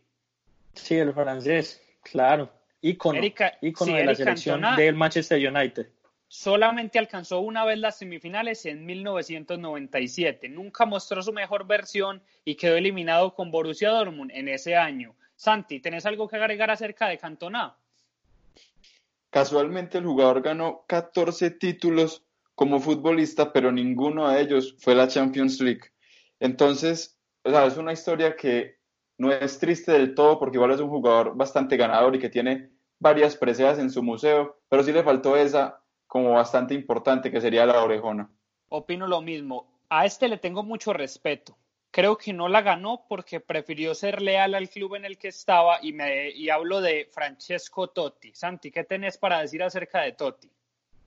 Sí, 0.73 0.95
el 0.95 1.13
francés, 1.13 1.81
claro. 2.01 2.51
Ícono, 2.81 3.19
ícono 3.61 3.95
de 3.95 4.05
la 4.05 4.15
selección 4.15 4.63
del 4.77 4.95
Manchester 4.95 5.53
United 5.53 5.87
solamente 6.29 6.99
alcanzó 6.99 7.39
una 7.39 7.65
vez 7.65 7.79
las 7.79 7.97
semifinales 7.97 8.65
en 8.65 8.85
1997. 8.85 10.47
Nunca 10.47 10.85
mostró 10.85 11.21
su 11.21 11.33
mejor 11.33 11.65
versión 11.67 12.21
y 12.45 12.55
quedó 12.55 12.77
eliminado 12.77 13.33
con 13.33 13.51
Borussia 13.51 13.89
Dortmund 13.89 14.31
en 14.33 14.47
ese 14.47 14.77
año. 14.77 15.15
Santi, 15.35 15.79
¿tenés 15.79 16.05
algo 16.05 16.27
que 16.27 16.37
agregar 16.37 16.69
acerca 16.69 17.07
de 17.07 17.17
Cantona? 17.17 17.75
Casualmente 19.31 19.97
el 19.97 20.05
jugador 20.05 20.41
ganó 20.41 20.85
14 20.87 21.51
títulos 21.51 22.23
como 22.53 22.79
futbolista, 22.79 23.51
pero 23.51 23.71
ninguno 23.71 24.29
de 24.29 24.41
ellos 24.41 24.75
fue 24.79 24.93
la 24.95 25.07
Champions 25.07 25.59
League. 25.61 25.91
Entonces, 26.39 27.17
es 27.43 27.77
una 27.77 27.93
historia 27.93 28.35
que 28.35 28.77
no 29.17 29.31
es 29.31 29.57
triste 29.57 29.91
del 29.93 30.13
todo 30.13 30.37
porque 30.39 30.57
igual 30.57 30.71
es 30.71 30.79
un 30.79 30.89
jugador 30.89 31.35
bastante 31.35 31.75
ganador 31.75 32.15
y 32.15 32.19
que 32.19 32.29
tiene 32.29 32.69
varias 32.99 33.35
preseas 33.35 33.79
en 33.79 33.89
su 33.89 34.03
museo, 34.03 34.59
pero 34.69 34.83
sí 34.83 34.91
le 34.91 35.03
faltó 35.03 35.35
esa 35.35 35.78
como 36.09 36.31
bastante 36.31 36.73
importante, 36.73 37.29
que 37.31 37.39
sería 37.39 37.67
la 37.67 37.83
orejona. 37.83 38.27
Opino 38.69 39.05
lo 39.05 39.21
mismo. 39.21 39.67
A 39.89 40.07
este 40.07 40.27
le 40.27 40.37
tengo 40.37 40.63
mucho 40.63 40.91
respeto. 40.91 41.55
Creo 41.91 42.17
que 42.17 42.33
no 42.33 42.49
la 42.49 42.63
ganó 42.63 43.05
porque 43.07 43.39
prefirió 43.39 43.93
ser 43.93 44.19
leal 44.19 44.55
al 44.55 44.69
club 44.69 44.95
en 44.95 45.05
el 45.05 45.19
que 45.19 45.27
estaba 45.27 45.77
y, 45.83 45.93
me, 45.93 46.31
y 46.31 46.49
hablo 46.49 46.81
de 46.81 47.07
Francesco 47.11 47.89
Totti. 47.89 48.31
Santi, 48.33 48.71
¿qué 48.71 48.83
tenés 48.83 49.19
para 49.19 49.39
decir 49.39 49.61
acerca 49.61 50.01
de 50.01 50.13
Totti? 50.13 50.49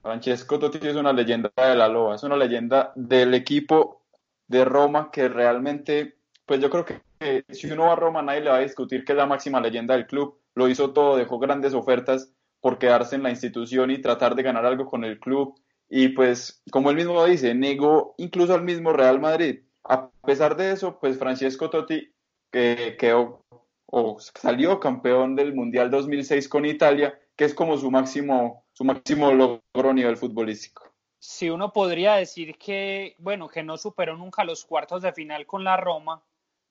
Francesco 0.01 0.57
Totti 0.57 0.87
es 0.87 0.95
una 0.95 1.11
leyenda 1.11 1.51
de 1.55 1.75
la 1.75 1.89
Loa, 1.89 2.15
es 2.15 2.23
una 2.23 2.37
leyenda 2.37 2.93
del 2.95 3.33
equipo 3.33 4.03
de 4.47 4.63
Roma 4.63 5.11
que 5.11 5.27
realmente, 5.27 6.15
pues 6.45 6.61
yo 6.61 6.69
creo 6.69 6.85
que, 6.85 7.01
si 7.49 7.69
uno 7.69 7.87
va 7.87 7.93
a 7.93 7.97
Roma 7.97 8.21
nadie 8.21 8.41
le 8.41 8.49
va 8.51 8.57
a 8.57 8.61
discutir 8.61 9.03
que 9.03 9.11
es 9.11 9.17
la 9.17 9.25
máxima 9.25 9.59
leyenda 9.59 9.95
del 9.95 10.07
club, 10.07 10.39
lo 10.55 10.69
hizo 10.69 10.91
todo, 10.91 11.17
dejó 11.17 11.39
grandes 11.39 11.73
ofertas 11.73 12.33
por 12.63 12.77
quedarse 12.77 13.17
en 13.17 13.23
la 13.23 13.29
institución 13.29 13.91
y 13.91 13.99
tratar 13.99 14.35
de 14.35 14.43
ganar 14.43 14.65
algo 14.65 14.85
con 14.85 15.03
el 15.03 15.19
club. 15.19 15.53
Y 15.89 16.07
pues, 16.07 16.63
como 16.71 16.91
él 16.91 16.95
mismo 16.95 17.25
dice, 17.25 17.53
negó 17.53 18.15
incluso 18.17 18.53
al 18.53 18.63
mismo 18.63 18.93
Real 18.93 19.19
Madrid. 19.19 19.63
A 19.83 20.09
pesar 20.25 20.55
de 20.55 20.71
eso, 20.71 20.97
pues 20.97 21.19
Francesco 21.19 21.69
Totti 21.69 22.13
que 22.49 22.95
quedó 22.97 23.43
o 23.87 24.17
salió 24.19 24.79
campeón 24.79 25.35
del 25.35 25.53
Mundial 25.53 25.91
2006 25.91 26.47
con 26.47 26.65
Italia, 26.65 27.19
que 27.35 27.43
es 27.43 27.53
como 27.53 27.77
su 27.77 27.91
máximo, 27.91 28.63
su 28.71 28.85
máximo 28.85 29.33
logro 29.33 29.89
a 29.89 29.93
nivel 29.93 30.15
futbolístico. 30.15 30.89
Sí, 31.19 31.49
uno 31.49 31.73
podría 31.73 32.15
decir 32.15 32.57
que, 32.57 33.17
bueno, 33.17 33.49
que 33.49 33.61
no 33.61 33.77
superó 33.77 34.15
nunca 34.15 34.45
los 34.45 34.63
cuartos 34.63 35.01
de 35.01 35.11
final 35.11 35.45
con 35.45 35.65
la 35.65 35.75
Roma, 35.75 36.23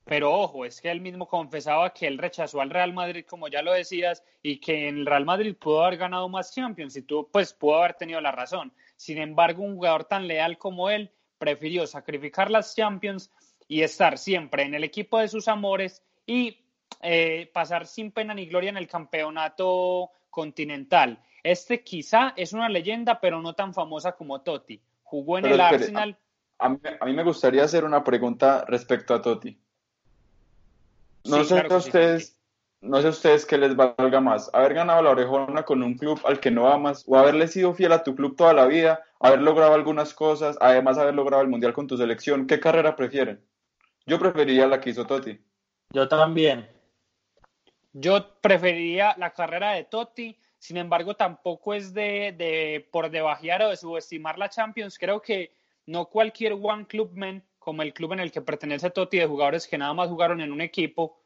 pero 0.04 0.32
ojo, 0.32 0.64
es 0.64 0.80
que 0.80 0.90
él 0.90 1.00
mismo 1.00 1.28
confesaba 1.28 1.92
que 1.92 2.06
él 2.06 2.18
rechazó 2.18 2.60
al 2.60 2.70
Real 2.70 2.92
Madrid, 2.92 3.24
como 3.26 3.48
ya 3.48 3.62
lo 3.62 3.72
decías, 3.72 4.24
y 4.42 4.58
que 4.58 4.88
en 4.88 4.98
el 4.98 5.06
Real 5.06 5.24
Madrid 5.24 5.56
pudo 5.56 5.84
haber 5.84 5.98
ganado 5.98 6.28
más 6.28 6.54
Champions 6.54 6.96
y 6.96 7.02
tú, 7.02 7.28
pues, 7.30 7.52
pudo 7.52 7.76
haber 7.76 7.94
tenido 7.94 8.20
la 8.20 8.32
razón. 8.32 8.72
Sin 8.96 9.18
embargo, 9.18 9.62
un 9.62 9.76
jugador 9.76 10.04
tan 10.04 10.26
leal 10.26 10.58
como 10.58 10.90
él 10.90 11.10
prefirió 11.38 11.86
sacrificar 11.86 12.50
las 12.50 12.74
Champions 12.74 13.30
y 13.68 13.82
estar 13.82 14.18
siempre 14.18 14.64
en 14.64 14.74
el 14.74 14.84
equipo 14.84 15.18
de 15.18 15.28
sus 15.28 15.48
amores 15.48 16.02
y 16.26 16.58
eh, 17.00 17.50
pasar 17.52 17.86
sin 17.86 18.12
pena 18.12 18.34
ni 18.34 18.46
gloria 18.46 18.70
en 18.70 18.76
el 18.76 18.86
campeonato 18.86 20.10
continental. 20.30 21.18
Este 21.42 21.82
quizá 21.82 22.32
es 22.36 22.52
una 22.52 22.68
leyenda, 22.68 23.20
pero 23.20 23.40
no 23.40 23.54
tan 23.54 23.74
famosa 23.74 24.12
como 24.12 24.42
Totti. 24.42 24.80
Jugó 25.02 25.38
en 25.38 25.46
el 25.46 25.60
Arsenal. 25.60 26.16
A, 26.58 26.68
mí, 26.68 26.78
me 27.12 27.24
gustaría 27.24 27.64
hacer 27.64 27.84
una 27.84 28.04
pregunta 28.04 28.64
respecto 28.68 29.14
a 29.14 29.20
Totti. 29.20 29.58
No 31.24 31.44
sé 31.44 31.58
a 31.60 31.76
ustedes, 31.76 32.36
no 32.80 33.00
sé 33.00 33.06
a 33.06 33.10
ustedes 33.10 33.46
qué 33.46 33.58
les 33.58 33.76
valga 33.76 34.20
más, 34.20 34.50
haber 34.52 34.74
ganado 34.74 35.02
la 35.02 35.10
orejona 35.10 35.64
con 35.64 35.82
un 35.82 35.96
club 35.96 36.20
al 36.24 36.40
que 36.40 36.50
no 36.50 36.68
amas 36.68 37.04
o 37.06 37.16
haberle 37.16 37.46
sido 37.48 37.74
fiel 37.74 37.92
a 37.92 38.02
tu 38.02 38.14
club 38.14 38.36
toda 38.36 38.52
la 38.52 38.66
vida, 38.66 39.04
haber 39.20 39.40
logrado 39.40 39.74
algunas 39.74 40.14
cosas, 40.14 40.56
además 40.60 40.98
haber 40.98 41.14
logrado 41.14 41.42
el 41.42 41.48
mundial 41.48 41.72
con 41.72 41.86
tu 41.86 41.96
selección. 41.96 42.46
¿Qué 42.46 42.58
carrera 42.58 42.96
prefieren? 42.96 43.44
Yo 44.04 44.18
preferiría 44.18 44.66
la 44.66 44.80
que 44.80 44.90
hizo 44.90 45.06
Totti. 45.06 45.40
Yo 45.90 46.08
también. 46.08 46.68
Yo 47.92 48.40
preferiría 48.40 49.14
la 49.18 49.30
carrera 49.30 49.72
de 49.72 49.84
Totti, 49.84 50.36
sin 50.58 50.76
embargo, 50.76 51.14
tampoco 51.14 51.74
es 51.74 51.92
de, 51.92 52.34
de 52.36 52.88
por 52.90 53.10
debajear 53.10 53.62
o 53.62 53.70
de 53.70 53.76
subestimar 53.76 54.38
la 54.38 54.48
Champions. 54.48 54.98
Creo 54.98 55.20
que 55.20 55.52
no 55.86 56.06
cualquier 56.06 56.54
One 56.54 56.86
Club 56.86 57.12
Man, 57.14 57.44
como 57.62 57.82
el 57.82 57.94
club 57.94 58.12
en 58.12 58.20
el 58.20 58.32
que 58.32 58.42
pertenece 58.42 58.90
Totti, 58.90 59.18
de 59.18 59.26
jugadores 59.26 59.66
que 59.66 59.78
nada 59.78 59.94
más 59.94 60.08
jugaron 60.08 60.40
en 60.40 60.52
un 60.52 60.60
equipo, 60.60 61.16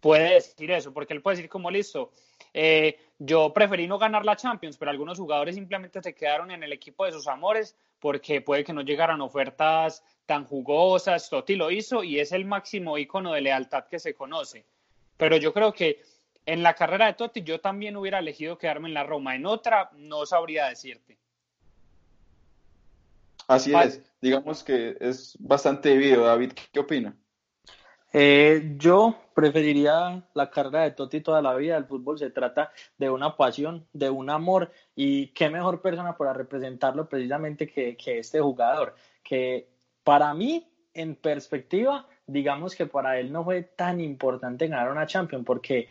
puede 0.00 0.34
decir 0.34 0.70
eso, 0.70 0.92
porque 0.92 1.14
él 1.14 1.22
puede 1.22 1.36
decir 1.36 1.50
como 1.50 1.70
listo, 1.70 2.12
eh, 2.52 2.98
yo 3.18 3.52
preferí 3.52 3.86
no 3.86 3.98
ganar 3.98 4.24
la 4.24 4.36
Champions, 4.36 4.76
pero 4.76 4.90
algunos 4.90 5.18
jugadores 5.18 5.54
simplemente 5.54 6.02
se 6.02 6.14
quedaron 6.14 6.50
en 6.50 6.62
el 6.62 6.72
equipo 6.72 7.04
de 7.04 7.12
sus 7.12 7.26
amores 7.26 7.76
porque 8.00 8.40
puede 8.40 8.64
que 8.64 8.72
no 8.72 8.82
llegaran 8.82 9.20
ofertas 9.20 10.02
tan 10.26 10.44
jugosas, 10.44 11.28
Totti 11.28 11.56
lo 11.56 11.70
hizo 11.70 12.02
y 12.02 12.20
es 12.20 12.32
el 12.32 12.44
máximo 12.44 12.98
icono 12.98 13.32
de 13.32 13.40
lealtad 13.40 13.84
que 13.84 13.98
se 13.98 14.14
conoce. 14.14 14.64
Pero 15.16 15.36
yo 15.36 15.52
creo 15.52 15.72
que 15.72 16.02
en 16.46 16.62
la 16.62 16.74
carrera 16.74 17.06
de 17.06 17.14
Totti 17.14 17.42
yo 17.42 17.60
también 17.60 17.96
hubiera 17.96 18.18
elegido 18.18 18.58
quedarme 18.58 18.88
en 18.88 18.94
la 18.94 19.04
Roma, 19.04 19.34
en 19.34 19.46
otra 19.46 19.90
no 19.94 20.26
sabría 20.26 20.68
decirte. 20.68 21.18
Así 23.46 23.74
es, 23.74 24.02
digamos 24.20 24.62
que 24.64 24.96
es 25.00 25.36
bastante 25.38 25.90
debido. 25.90 26.24
David, 26.24 26.52
¿qué 26.72 26.80
opina? 26.80 27.16
Eh, 28.16 28.76
yo 28.76 29.16
preferiría 29.34 30.22
la 30.34 30.48
carrera 30.48 30.82
de 30.82 30.92
Totti 30.92 31.20
toda 31.20 31.42
la 31.42 31.54
vida. 31.54 31.76
El 31.76 31.86
fútbol 31.86 32.18
se 32.18 32.30
trata 32.30 32.70
de 32.96 33.10
una 33.10 33.36
pasión, 33.36 33.88
de 33.92 34.08
un 34.08 34.30
amor 34.30 34.70
y 34.94 35.28
qué 35.28 35.50
mejor 35.50 35.82
persona 35.82 36.16
para 36.16 36.32
representarlo 36.32 37.08
precisamente 37.08 37.68
que, 37.68 37.96
que 37.96 38.20
este 38.20 38.40
jugador, 38.40 38.94
que 39.22 39.68
para 40.04 40.32
mí, 40.32 40.70
en 40.94 41.16
perspectiva, 41.16 42.06
digamos 42.26 42.76
que 42.76 42.86
para 42.86 43.18
él 43.18 43.32
no 43.32 43.42
fue 43.42 43.62
tan 43.62 44.00
importante 44.00 44.68
ganar 44.68 44.92
una 44.92 45.06
Champions, 45.06 45.44
porque 45.44 45.88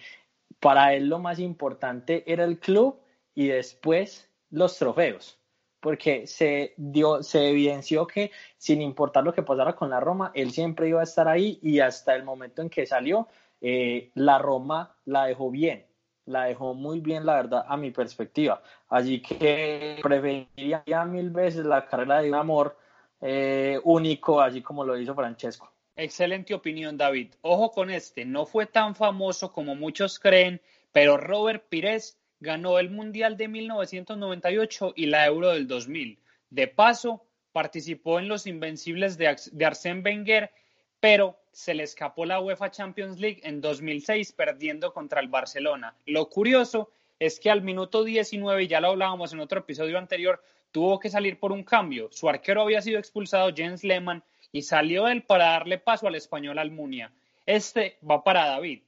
para 0.60 0.94
él 0.94 1.10
lo 1.10 1.20
más 1.20 1.40
importante 1.40 2.24
era 2.26 2.46
el 2.46 2.58
club 2.60 3.00
y 3.36 3.48
después 3.48 4.30
los 4.50 4.78
trofeos, 4.78 5.38
porque 5.84 6.26
se 6.28 6.74
dio, 6.78 7.22
se 7.22 7.50
evidenció 7.50 8.08
que 8.08 8.32
sin 8.58 8.82
importar 8.82 9.26
lo 9.26 9.34
que 9.34 9.44
pasara 9.44 9.76
con 9.76 9.90
la 9.90 10.00
Roma, 10.00 10.32
él 10.34 10.52
siempre 10.52 10.88
iba 10.88 11.02
a 11.02 11.04
estar 11.04 11.28
ahí 11.28 11.60
y 11.62 11.82
hasta 11.82 12.16
el 12.16 12.24
momento 12.24 12.62
en 12.62 12.70
que 12.70 12.86
salió, 12.86 13.28
eh, 13.60 14.10
la 14.16 14.40
Roma 14.40 14.96
la 15.04 15.26
dejó 15.26 15.52
bien, 15.52 15.86
la 16.26 16.46
dejó 16.46 16.74
muy 16.74 17.02
bien, 17.02 17.26
la 17.26 17.36
verdad, 17.36 17.66
a 17.68 17.76
mi 17.76 17.92
perspectiva. 17.92 18.64
Así 18.88 19.22
que 19.22 20.00
preferiría 20.02 21.04
mil 21.06 21.30
veces 21.32 21.66
la 21.66 21.86
carrera 21.86 22.22
de 22.22 22.30
un 22.30 22.36
amor 22.36 22.78
eh, 23.20 23.78
único, 23.84 24.40
así 24.40 24.62
como 24.62 24.86
lo 24.86 24.98
hizo 24.98 25.14
Francesco. 25.14 25.70
Excelente 25.98 26.54
opinión, 26.54 26.96
David. 26.96 27.34
Ojo 27.42 27.72
con 27.72 27.90
este, 27.90 28.24
no 28.24 28.46
fue 28.46 28.68
tan 28.68 28.96
famoso 28.96 29.52
como 29.52 29.76
muchos 29.76 30.18
creen, 30.18 30.62
pero 30.94 31.18
Robert 31.18 31.66
Pires 31.68 32.23
ganó 32.44 32.78
el 32.78 32.90
Mundial 32.90 33.38
de 33.38 33.48
1998 33.48 34.94
y 34.98 35.06
la 35.06 35.26
Euro 35.26 35.52
del 35.52 35.66
2000. 35.66 36.20
De 36.50 36.68
paso, 36.68 37.26
participó 37.54 38.20
en 38.20 38.28
los 38.28 38.46
Invencibles 38.46 39.18
de, 39.18 39.36
de 39.54 40.02
Wenger, 40.04 40.52
pero 41.00 41.40
se 41.54 41.74
le 41.74 41.84
escapó 41.84 42.26
la 42.26 42.42
UEFA 42.42 42.70
Champions 42.70 43.18
League 43.18 43.40
en 43.44 43.62
2006 43.62 44.34
perdiendo 44.34 44.94
contra 44.94 45.22
el 45.22 45.30
Barcelona. 45.30 45.96
Lo 46.06 46.30
curioso 46.30 46.92
es 47.18 47.40
que 47.40 47.50
al 47.50 47.62
minuto 47.62 48.04
19, 48.04 48.68
ya 48.68 48.82
lo 48.82 48.90
hablábamos 48.90 49.32
en 49.32 49.40
otro 49.40 49.60
episodio 49.60 49.98
anterior, 49.98 50.44
tuvo 50.72 51.00
que 51.00 51.10
salir 51.10 51.40
por 51.40 51.54
un 51.54 51.64
cambio. 51.64 52.10
Su 52.12 52.28
arquero 52.28 52.62
había 52.62 52.82
sido 52.82 53.00
expulsado, 53.00 53.54
Jens 53.56 53.86
Lehmann, 53.86 54.22
y 54.52 54.64
salió 54.64 55.08
él 55.08 55.24
para 55.24 55.46
darle 55.46 55.78
paso 55.78 56.08
al 56.08 56.16
español 56.16 56.60
Almunia. 56.60 57.14
Este 57.46 57.98
va 58.10 58.22
para 58.22 58.48
David. 58.48 58.82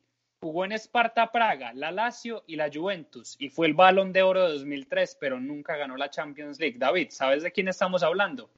Jugó 0.45 0.63
en 0.63 0.73
Esparta 0.73 1.31
Praga, 1.31 1.73
la 1.73 1.91
Lazio 1.91 2.43
y 2.45 2.55
la 2.55 2.69
Juventus 2.71 3.35
y 3.39 3.49
fue 3.49 3.65
el 3.65 3.73
balón 3.73 4.13
de 4.13 4.21
oro 4.21 4.43
de 4.43 4.53
2003, 4.59 5.17
pero 5.19 5.39
nunca 5.39 5.75
ganó 5.75 5.97
la 5.97 6.11
Champions 6.11 6.59
League. 6.59 6.77
David, 6.77 7.07
¿sabes 7.09 7.41
de 7.41 7.51
quién 7.51 7.67
estamos 7.67 8.03
hablando? 8.03 8.51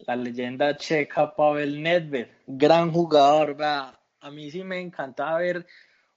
La 0.00 0.16
leyenda 0.16 0.76
checa 0.76 1.32
Pavel 1.36 1.80
Nedved, 1.80 2.26
gran 2.48 2.90
jugador. 2.90 3.56
A 3.62 4.30
mí 4.32 4.50
sí 4.50 4.64
me 4.64 4.80
encantaba 4.80 5.38
ver 5.38 5.64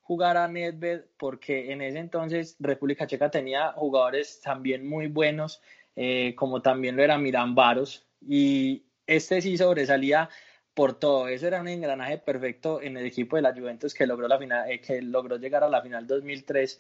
jugar 0.02 0.38
a 0.38 0.48
Nedved 0.48 1.04
porque 1.20 1.72
en 1.72 1.84
ese 1.84 2.00
entonces 2.00 2.56
República 2.60 3.06
Checa 3.06 3.30
tenía 3.30 3.74
jugadores 3.74 4.42
también 4.42 4.90
muy 4.90 5.06
buenos 5.06 5.62
eh, 5.96 6.34
como 6.34 6.64
también 6.64 6.96
lo 6.96 7.04
era 7.04 7.20
Miran 7.20 7.54
Varos, 7.54 8.08
y 8.28 8.88
este 9.06 9.40
sí 9.40 9.56
sobresalía 9.56 10.30
por 10.78 10.94
todo. 10.94 11.28
Eso 11.28 11.48
era 11.48 11.60
un 11.60 11.68
engranaje 11.68 12.20
perfecto 12.20 12.84
en 12.84 12.98
el 12.98 13.06
equipo 13.08 13.36
de 13.36 13.42
la 13.42 13.52
Juventus 13.52 13.96
que 13.96 14.06
logró, 14.06 14.28
la 14.28 14.38
final, 14.38 14.70
eh, 14.70 14.80
que 14.80 15.02
logró 15.02 15.38
llegar 15.38 15.64
a 15.64 15.70
la 15.70 15.82
final 15.82 16.06
2003, 16.06 16.80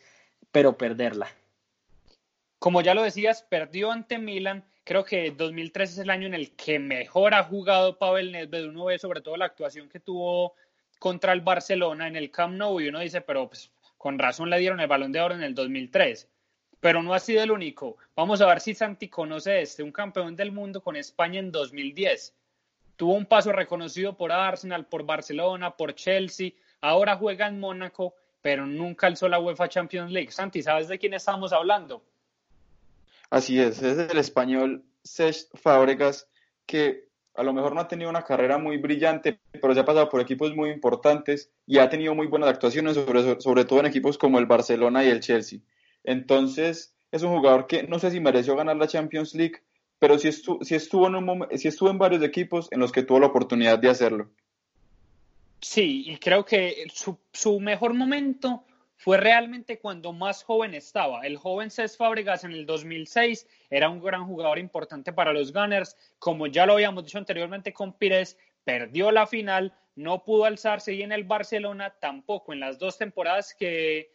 pero 0.51 0.77
perderla. 0.77 1.27
Como 2.59 2.81
ya 2.81 2.93
lo 2.93 3.01
decías, 3.01 3.41
perdió 3.41 3.89
ante 3.91 4.19
Milan. 4.19 4.63
Creo 4.83 5.03
que 5.03 5.31
2003 5.31 5.93
es 5.93 5.97
el 5.97 6.11
año 6.11 6.27
en 6.27 6.35
el 6.35 6.55
que 6.55 6.77
mejor 6.77 7.33
ha 7.33 7.43
jugado 7.43 7.97
Pavel 7.97 8.31
Nedved. 8.31 8.67
Uno 8.67 8.85
ve 8.85 8.99
sobre 8.99 9.21
todo 9.21 9.35
la 9.35 9.45
actuación 9.45 9.89
que 9.89 9.99
tuvo 9.99 10.53
contra 10.99 11.33
el 11.33 11.41
Barcelona 11.41 12.07
en 12.07 12.15
el 12.15 12.29
Camp 12.29 12.55
Nou 12.55 12.79
y 12.79 12.89
uno 12.89 12.99
dice, 12.99 13.21
pero 13.21 13.47
pues, 13.47 13.71
con 13.97 14.19
razón 14.19 14.51
le 14.51 14.59
dieron 14.59 14.79
el 14.79 14.87
balón 14.87 15.11
de 15.11 15.21
oro 15.21 15.33
en 15.33 15.41
el 15.41 15.55
2003 15.55 16.29
pero 16.79 17.01
no 17.01 17.15
ha 17.15 17.19
sido 17.19 17.41
el 17.41 17.49
único. 17.49 17.97
Vamos 18.15 18.39
a 18.39 18.45
ver 18.45 18.59
si 18.59 18.75
Santi 18.75 19.09
conoce 19.09 19.61
este, 19.63 19.81
un 19.81 19.91
campeón 19.91 20.35
del 20.35 20.51
mundo 20.51 20.83
con 20.83 20.95
España 20.95 21.39
en 21.39 21.51
2010. 21.51 22.37
Tuvo 22.97 23.13
un 23.13 23.25
paso 23.25 23.51
reconocido 23.51 24.17
por 24.17 24.31
Arsenal, 24.31 24.85
por 24.87 25.05
Barcelona, 25.05 25.77
por 25.77 25.95
Chelsea, 25.95 26.51
ahora 26.81 27.15
juega 27.15 27.47
en 27.47 27.59
Mónaco, 27.59 28.15
pero 28.41 28.65
nunca 28.65 29.07
alzó 29.07 29.29
la 29.29 29.39
UEFA 29.39 29.69
Champions 29.69 30.11
League. 30.11 30.31
Santi, 30.31 30.61
¿sabes 30.61 30.87
de 30.87 30.99
quién 30.99 31.13
estamos 31.13 31.53
hablando? 31.53 32.03
Así 33.29 33.59
es, 33.59 33.81
es 33.81 33.97
el 33.97 34.17
español 34.17 34.83
Cesc 35.03 35.55
Fábregas, 35.55 36.27
que 36.65 37.07
a 37.35 37.43
lo 37.43 37.53
mejor 37.53 37.75
no 37.75 37.81
ha 37.81 37.87
tenido 37.87 38.09
una 38.09 38.23
carrera 38.23 38.57
muy 38.57 38.77
brillante, 38.77 39.39
pero 39.51 39.73
se 39.73 39.81
ha 39.81 39.85
pasado 39.85 40.09
por 40.09 40.19
equipos 40.19 40.55
muy 40.55 40.71
importantes 40.71 41.51
y 41.67 41.77
ha 41.77 41.89
tenido 41.89 42.15
muy 42.15 42.25
buenas 42.25 42.49
actuaciones, 42.49 42.95
sobre, 42.95 43.39
sobre 43.39 43.65
todo 43.65 43.79
en 43.79 43.85
equipos 43.85 44.17
como 44.17 44.39
el 44.39 44.47
Barcelona 44.47 45.03
y 45.03 45.09
el 45.09 45.19
Chelsea. 45.19 45.59
Entonces, 46.03 46.95
es 47.11 47.21
un 47.21 47.35
jugador 47.35 47.67
que 47.67 47.83
no 47.83 47.99
sé 47.99 48.09
si 48.09 48.19
mereció 48.19 48.55
ganar 48.55 48.77
la 48.77 48.87
Champions 48.87 49.35
League, 49.35 49.61
pero 49.99 50.19
sí 50.19 50.27
estuvo, 50.27 51.07
en, 51.07 51.97
varios 51.97 52.23
equipos 52.23 52.67
en 52.71 52.79
los 52.79 52.91
que 52.91 53.03
tuvo 53.03 53.19
la 53.19 53.27
oportunidad 53.27 53.79
de 53.79 53.89
hacerlo. 53.89 54.29
Sí, 55.61 56.03
y 56.07 56.17
creo 56.17 56.45
que 56.45 56.85
su, 56.93 57.59
mejor 57.59 57.93
momento 57.93 58.63
fue 58.95 59.17
realmente 59.17 59.79
cuando 59.79 60.13
más 60.13 60.43
joven 60.43 60.75
estaba. 60.75 61.25
El 61.25 61.37
joven 61.37 61.71
Cés 61.71 61.97
Fábregas 61.97 62.43
en 62.43 62.51
el 62.51 62.65
2006 62.65 63.47
era 63.69 63.89
un 63.89 64.01
gran 64.01 64.25
jugador 64.25 64.59
importante 64.59 65.13
para 65.13 65.33
los 65.33 65.51
Gunners. 65.51 65.97
Como 66.19 66.47
ya 66.47 66.65
lo 66.65 66.73
habíamos 66.73 67.03
dicho 67.03 67.17
anteriormente 67.17 67.73
con 67.73 67.93
Pires, 67.93 68.37
perdió 68.63 69.11
la 69.11 69.25
final, 69.25 69.73
no 69.95 70.23
pudo 70.23 70.45
alzarse 70.45 70.93
y 70.93 71.01
en 71.01 71.11
el 71.11 71.23
Barcelona 71.23 71.95
tampoco. 71.99 72.53
En 72.53 72.59
las 72.59 72.77
dos 72.77 72.97
temporadas 72.97 73.55
que, 73.55 74.11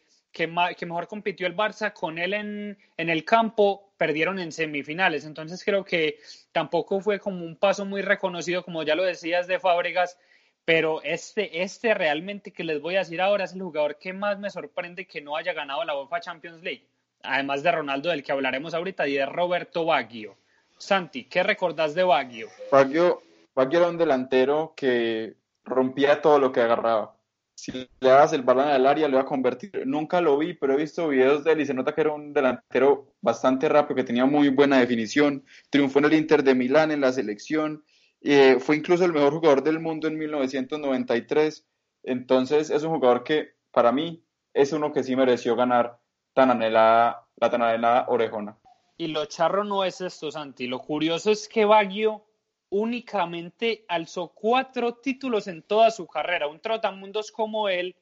mejor 0.47 1.07
compitió 1.07 1.45
el 1.45 1.55
Barça, 1.55 1.91
con 1.91 2.17
él 2.17 2.33
en, 2.33 2.77
el 2.97 3.25
campo, 3.25 3.92
perdieron 4.03 4.37
en 4.37 4.51
semifinales. 4.51 5.23
Entonces 5.23 5.63
creo 5.63 5.85
que 5.85 6.19
tampoco 6.51 6.99
fue 6.99 7.21
como 7.21 7.45
un 7.45 7.55
paso 7.55 7.85
muy 7.85 8.01
reconocido, 8.01 8.61
como 8.61 8.83
ya 8.83 8.95
lo 8.95 9.03
decías, 9.03 9.47
de 9.47 9.59
Fábregas, 9.59 10.17
pero 10.65 11.01
este, 11.03 11.63
este 11.63 11.93
realmente 11.93 12.51
que 12.51 12.65
les 12.65 12.81
voy 12.81 12.97
a 12.97 12.99
decir 12.99 13.21
ahora 13.21 13.45
es 13.45 13.53
el 13.53 13.61
jugador 13.61 13.97
que 13.97 14.11
más 14.11 14.37
me 14.39 14.49
sorprende 14.49 15.07
que 15.07 15.21
no 15.21 15.37
haya 15.37 15.53
ganado 15.53 15.85
la 15.85 15.97
UEFA 15.97 16.19
Champions 16.19 16.61
League, 16.61 16.85
además 17.21 17.63
de 17.63 17.71
Ronaldo, 17.71 18.09
del 18.09 18.23
que 18.23 18.33
hablaremos 18.33 18.73
ahorita, 18.73 19.07
y 19.07 19.13
de 19.13 19.25
Roberto 19.25 19.85
Baggio. 19.85 20.35
Santi, 20.77 21.23
¿qué 21.23 21.41
recordás 21.41 21.95
de 21.95 22.03
Baggio? 22.03 22.49
Baggio, 22.73 23.21
Baggio 23.55 23.79
era 23.79 23.87
un 23.87 23.97
delantero 23.97 24.73
que 24.75 25.35
rompía 25.63 26.21
todo 26.21 26.39
lo 26.39 26.51
que 26.51 26.59
agarraba 26.59 27.15
si 27.55 27.71
le 27.71 27.87
das 27.99 28.33
el 28.33 28.41
balón 28.41 28.67
al 28.67 28.87
área, 28.87 29.07
lo 29.07 29.17
va 29.17 29.23
a 29.23 29.25
convertir. 29.25 29.83
Nunca 29.85 30.21
lo 30.21 30.37
vi, 30.37 30.53
pero 30.53 30.73
he 30.73 30.77
visto 30.77 31.07
videos 31.07 31.43
de 31.43 31.53
él 31.53 31.61
y 31.61 31.65
se 31.65 31.73
nota 31.73 31.93
que 31.93 32.01
era 32.01 32.11
un 32.11 32.33
delantero 32.33 33.13
bastante 33.21 33.69
rápido, 33.69 33.95
que 33.95 34.03
tenía 34.03 34.25
muy 34.25 34.49
buena 34.49 34.79
definición. 34.79 35.45
Triunfó 35.69 35.99
en 35.99 36.05
el 36.05 36.13
Inter 36.13 36.43
de 36.43 36.55
Milán 36.55 36.91
en 36.91 37.01
la 37.01 37.13
selección. 37.13 37.83
Eh, 38.21 38.57
fue 38.59 38.77
incluso 38.77 39.05
el 39.05 39.13
mejor 39.13 39.33
jugador 39.33 39.63
del 39.63 39.79
mundo 39.79 40.07
en 40.07 40.17
1993. 40.17 41.65
Entonces 42.03 42.69
es 42.69 42.83
un 42.83 42.95
jugador 42.95 43.23
que 43.23 43.53
para 43.71 43.91
mí 43.91 44.23
es 44.53 44.73
uno 44.73 44.91
que 44.91 45.03
sí 45.03 45.15
mereció 45.15 45.55
ganar 45.55 45.99
tan 46.33 46.51
anhelada, 46.51 47.27
la 47.37 47.49
tan 47.49 47.61
anhelada 47.61 48.05
orejona. 48.07 48.57
Y 48.97 49.07
lo 49.07 49.25
charro 49.25 49.63
no 49.63 49.83
es 49.83 50.01
esto, 50.01 50.31
Santi. 50.31 50.67
Lo 50.67 50.79
curioso 50.79 51.31
es 51.31 51.47
que 51.47 51.65
Baggio 51.65 52.25
únicamente 52.73 53.85
alzó 53.87 54.29
cuatro 54.29 54.95
títulos 54.95 55.47
en 55.47 55.61
toda 55.61 55.91
su 55.91 56.07
carrera. 56.07 56.47
Un 56.47 56.59
trotamundos 56.59 57.31
como 57.31 57.69
él, 57.69 57.95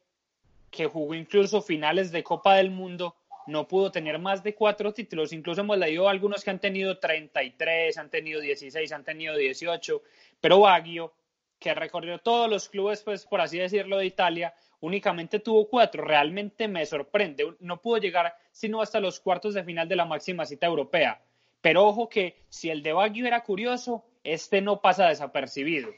que 0.69 0.85
jugó 0.85 1.13
incluso 1.13 1.61
finales 1.61 2.09
de 2.13 2.23
Copa 2.23 2.55
del 2.55 2.71
Mundo, 2.71 3.17
no 3.47 3.67
pudo 3.67 3.91
tener 3.91 4.17
más 4.17 4.43
de 4.43 4.55
cuatro 4.55 4.93
títulos. 4.93 5.33
Incluso 5.33 5.59
hemos 5.59 5.77
leído 5.77 6.07
algunos 6.07 6.45
que 6.45 6.51
han 6.51 6.59
tenido 6.59 6.99
33, 6.99 7.97
han 7.97 8.09
tenido 8.09 8.39
16, 8.39 8.89
han 8.93 9.03
tenido 9.03 9.35
18. 9.35 10.01
Pero 10.39 10.61
Baggio, 10.61 11.11
que 11.59 11.73
recorrió 11.73 12.19
todos 12.19 12.49
los 12.49 12.69
clubes, 12.69 13.03
pues 13.03 13.25
por 13.25 13.41
así 13.41 13.57
decirlo, 13.57 13.97
de 13.97 14.05
Italia, 14.05 14.53
únicamente 14.79 15.39
tuvo 15.39 15.67
cuatro. 15.67 16.05
Realmente 16.05 16.69
me 16.69 16.85
sorprende. 16.85 17.57
No 17.59 17.81
pudo 17.81 17.97
llegar 17.97 18.37
sino 18.53 18.81
hasta 18.81 19.01
los 19.01 19.19
cuartos 19.19 19.53
de 19.53 19.65
final 19.65 19.89
de 19.89 19.97
la 19.97 20.05
máxima 20.05 20.45
cita 20.45 20.67
europea. 20.67 21.21
Pero 21.59 21.85
ojo 21.85 22.07
que 22.07 22.37
si 22.47 22.69
el 22.69 22.81
de 22.81 22.93
Baggio 22.93 23.27
era 23.27 23.43
curioso, 23.43 24.05
este 24.23 24.61
no 24.61 24.81
pasa 24.81 25.07
desapercibido. 25.07 25.89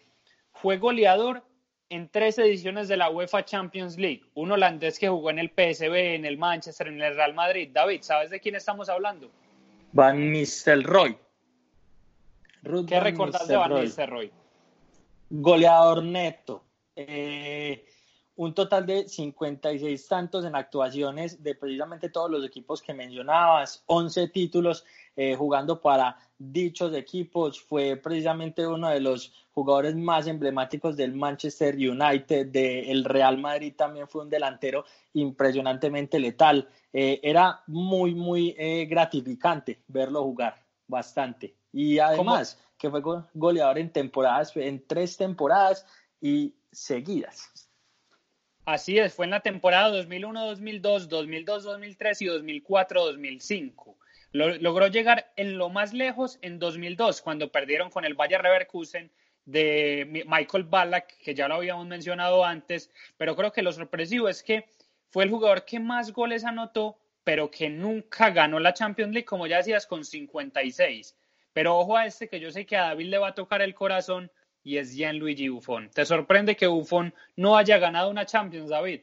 Fue 0.51 0.77
goleador 0.77 1.43
en 1.89 2.09
tres 2.09 2.37
ediciones 2.37 2.87
de 2.87 2.97
la 2.97 3.09
UEFA 3.09 3.45
Champions 3.45 3.97
League. 3.97 4.23
Un 4.33 4.51
holandés 4.51 4.97
que 4.97 5.09
jugó 5.09 5.29
en 5.29 5.39
el 5.39 5.49
PSV, 5.49 6.15
en 6.15 6.25
el 6.25 6.37
Manchester, 6.37 6.87
en 6.87 7.01
el 7.01 7.15
Real 7.15 7.33
Madrid. 7.33 7.69
David, 7.71 8.01
¿sabes 8.01 8.29
de 8.29 8.39
quién 8.39 8.55
estamos 8.55 8.89
hablando? 8.89 9.29
Van 9.91 10.31
Nistelrooy. 10.31 11.17
¿Qué 12.87 12.99
recordás 12.99 13.47
de 13.47 13.57
Van 13.57 13.73
Nistelrooy? 13.75 14.31
Goleador 15.29 16.03
neto. 16.03 16.63
Eh, 16.95 17.85
un 18.35 18.53
total 18.53 18.85
de 18.85 19.07
56 19.07 20.07
tantos 20.07 20.45
en 20.45 20.55
actuaciones 20.55 21.43
de 21.43 21.55
precisamente 21.55 22.09
todos 22.09 22.31
los 22.31 22.45
equipos 22.45 22.81
que 22.81 22.93
mencionabas, 22.93 23.83
11 23.85 24.27
títulos 24.29 24.85
eh, 25.15 25.35
jugando 25.35 25.79
para 25.79 26.17
dichos 26.37 26.93
equipos, 26.95 27.61
fue 27.61 27.95
precisamente 27.97 28.65
uno 28.65 28.89
de 28.89 28.99
los 28.99 29.31
jugadores 29.51 29.95
más 29.95 30.25
emblemáticos 30.25 30.97
del 30.97 31.13
Manchester 31.13 31.75
United, 31.75 32.47
del 32.47 33.03
Real 33.03 33.37
Madrid 33.37 33.73
también 33.77 34.07
fue 34.07 34.23
un 34.23 34.29
delantero 34.29 34.85
impresionantemente 35.13 36.19
letal, 36.19 36.67
eh, 36.91 37.19
era 37.21 37.61
muy, 37.67 38.15
muy 38.15 38.55
eh, 38.57 38.85
gratificante 38.85 39.83
verlo 39.87 40.23
jugar, 40.23 40.63
bastante. 40.87 41.55
Y 41.71 41.99
además 41.99 42.59
que 42.77 42.89
fue 42.89 43.01
goleador 43.33 43.77
en 43.77 43.91
temporadas, 43.91 44.51
en 44.57 44.85
tres 44.85 45.15
temporadas 45.15 45.85
y 46.19 46.53
seguidas. 46.71 47.62
Así 48.65 48.97
es, 48.97 49.13
fue 49.13 49.25
en 49.25 49.31
la 49.31 49.41
temporada 49.41 49.89
2001-2002, 50.03 51.09
2002-2003 51.09 52.21
y 52.21 52.61
2004-2005. 52.61 53.95
Logró 54.31 54.87
llegar 54.87 55.31
en 55.35 55.57
lo 55.57 55.69
más 55.69 55.93
lejos 55.93 56.39
en 56.41 56.59
2002, 56.59 57.21
cuando 57.21 57.51
perdieron 57.51 57.89
con 57.89 58.05
el 58.05 58.13
Bayer 58.13 58.41
Leverkusen 58.41 59.11
de 59.45 60.23
Michael 60.25 60.63
Ballack, 60.63 61.17
que 61.17 61.35
ya 61.35 61.47
lo 61.47 61.55
habíamos 61.55 61.85
mencionado 61.85 62.45
antes, 62.45 62.89
pero 63.17 63.35
creo 63.35 63.51
que 63.51 63.61
lo 63.61 63.73
sorpresivo 63.73 64.29
es 64.29 64.41
que 64.41 64.65
fue 65.09 65.25
el 65.25 65.29
jugador 65.29 65.65
que 65.65 65.79
más 65.79 66.13
goles 66.13 66.45
anotó, 66.45 66.97
pero 67.23 67.51
que 67.51 67.69
nunca 67.69 68.29
ganó 68.29 68.59
la 68.59 68.73
Champions 68.73 69.13
League, 69.13 69.25
como 69.25 69.45
ya 69.45 69.57
decías, 69.57 69.85
con 69.85 70.05
56. 70.05 71.15
Pero 71.51 71.77
ojo 71.77 71.97
a 71.97 72.05
este 72.05 72.29
que 72.29 72.39
yo 72.39 72.49
sé 72.49 72.65
que 72.65 72.77
a 72.77 72.87
David 72.87 73.07
le 73.07 73.17
va 73.17 73.27
a 73.29 73.35
tocar 73.35 73.61
el 73.61 73.75
corazón, 73.75 74.31
y 74.63 74.77
es 74.77 74.95
Gianluigi 74.95 75.49
Buffon. 75.49 75.89
¿Te 75.93 76.05
sorprende 76.05 76.55
que 76.55 76.67
Buffon 76.67 77.13
no 77.35 77.57
haya 77.57 77.77
ganado 77.77 78.09
una 78.09 78.25
Champions, 78.25 78.69
David? 78.69 79.01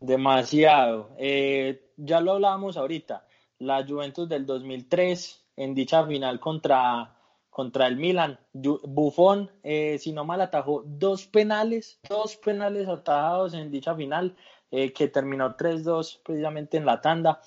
Demasiado. 0.00 1.10
Eh, 1.18 1.90
ya 1.96 2.20
lo 2.20 2.32
hablábamos 2.32 2.76
ahorita. 2.76 3.26
La 3.58 3.84
Juventus 3.86 4.28
del 4.28 4.46
2003 4.46 5.44
en 5.56 5.74
dicha 5.74 6.06
final 6.06 6.40
contra, 6.40 7.14
contra 7.50 7.86
el 7.86 7.96
Milan. 7.96 8.38
Buffon, 8.52 9.50
eh, 9.62 9.98
si 9.98 10.12
no 10.12 10.24
mal, 10.24 10.40
atajó 10.40 10.82
dos 10.86 11.26
penales, 11.26 12.00
dos 12.08 12.36
penales 12.36 12.88
atajados 12.88 13.54
en 13.54 13.70
dicha 13.70 13.94
final, 13.94 14.34
eh, 14.70 14.92
que 14.92 15.08
terminó 15.08 15.56
3-2 15.56 16.20
precisamente 16.24 16.78
en 16.78 16.86
la 16.86 17.00
tanda. 17.00 17.42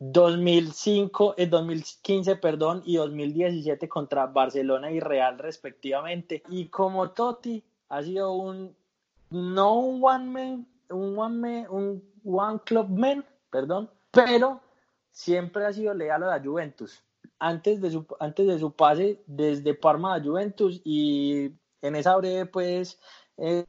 2005, 0.00 1.34
el 1.36 1.50
2015, 1.50 2.36
perdón, 2.36 2.82
y 2.86 2.96
2017 2.96 3.88
contra 3.88 4.26
Barcelona 4.26 4.90
y 4.90 4.98
Real 4.98 5.38
respectivamente. 5.38 6.42
Y 6.48 6.68
como 6.68 7.10
Totti 7.10 7.62
ha 7.90 8.02
sido 8.02 8.32
un 8.32 8.74
no 9.30 9.74
un 9.74 10.02
one 10.02 10.24
man, 10.24 10.66
un 10.88 11.18
one 11.18 11.36
man, 11.36 11.66
un 11.70 12.02
one 12.24 12.60
club 12.64 12.88
man, 12.88 13.24
perdón, 13.50 13.90
pero 14.10 14.60
siempre 15.12 15.66
ha 15.66 15.72
sido 15.72 15.92
leal 15.92 16.22
a 16.22 16.38
la 16.38 16.42
Juventus. 16.42 17.04
Antes 17.38 17.80
de 17.80 17.90
su, 17.90 18.06
antes 18.18 18.46
de 18.46 18.58
su 18.58 18.72
pase 18.72 19.22
desde 19.26 19.74
Parma 19.74 20.14
a 20.14 20.22
Juventus 20.22 20.80
y 20.82 21.52
en 21.82 21.94
esa 21.94 22.16
breve 22.16 22.46
pues 22.46 22.98
eh, 23.36 23.66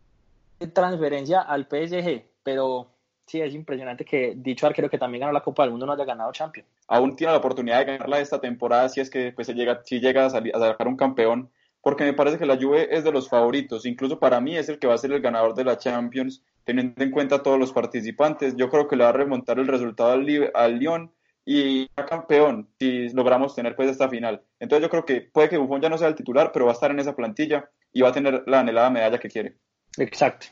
transferencia 0.73 1.41
al 1.41 1.65
PSG, 1.65 2.25
pero 2.43 2.90
sí, 3.31 3.41
es 3.41 3.55
impresionante 3.55 4.03
que 4.03 4.33
dicho 4.35 4.67
arquero 4.67 4.89
que 4.89 4.97
también 4.97 5.21
ganó 5.21 5.31
la 5.31 5.41
Copa 5.41 5.63
del 5.63 5.71
Mundo 5.71 5.85
no 5.85 5.93
haya 5.93 6.03
ganado 6.03 6.31
Champions. 6.31 6.67
Aún 6.87 7.15
tiene 7.15 7.31
la 7.31 7.39
oportunidad 7.39 7.79
de 7.79 7.85
ganarla 7.85 8.19
esta 8.19 8.41
temporada 8.41 8.89
si 8.89 8.99
es 8.99 9.09
que 9.09 9.31
pues, 9.31 9.47
se 9.47 9.53
llega, 9.53 9.81
si 9.85 9.99
llega 9.99 10.25
a, 10.25 10.29
salir, 10.29 10.55
a 10.55 10.59
sacar 10.59 10.87
un 10.87 10.97
campeón, 10.97 11.49
porque 11.81 12.03
me 12.03 12.13
parece 12.13 12.37
que 12.37 12.45
la 12.45 12.57
Juve 12.57 12.95
es 12.95 13.03
de 13.03 13.11
los 13.11 13.29
favoritos, 13.29 13.85
incluso 13.85 14.19
para 14.19 14.41
mí 14.41 14.57
es 14.57 14.69
el 14.69 14.77
que 14.77 14.87
va 14.87 14.95
a 14.95 14.97
ser 14.97 15.13
el 15.13 15.21
ganador 15.21 15.55
de 15.55 15.63
la 15.63 15.77
Champions, 15.77 16.43
teniendo 16.63 17.03
en 17.03 17.11
cuenta 17.11 17.41
todos 17.41 17.57
los 17.57 17.71
participantes. 17.71 18.55
Yo 18.55 18.69
creo 18.69 18.87
que 18.87 18.95
le 18.95 19.03
va 19.03 19.09
a 19.09 19.13
remontar 19.13 19.57
el 19.57 19.67
resultado 19.67 20.11
al, 20.11 20.51
al 20.53 20.77
Lyon 20.77 21.11
y 21.45 21.89
a 21.95 22.05
campeón 22.05 22.69
si 22.77 23.09
logramos 23.09 23.55
tener 23.55 23.75
pues 23.75 23.89
esta 23.89 24.09
final. 24.09 24.43
Entonces 24.59 24.83
yo 24.83 24.89
creo 24.89 25.05
que 25.05 25.21
puede 25.21 25.49
que 25.49 25.57
Buffon 25.57 25.81
ya 25.81 25.89
no 25.89 25.97
sea 25.97 26.09
el 26.09 26.15
titular, 26.15 26.51
pero 26.51 26.65
va 26.65 26.71
a 26.71 26.75
estar 26.75 26.91
en 26.91 26.99
esa 26.99 27.15
plantilla 27.15 27.69
y 27.91 28.01
va 28.01 28.09
a 28.09 28.13
tener 28.13 28.43
la 28.45 28.59
anhelada 28.59 28.89
medalla 28.89 29.19
que 29.19 29.29
quiere. 29.29 29.55
Exacto. 29.97 30.47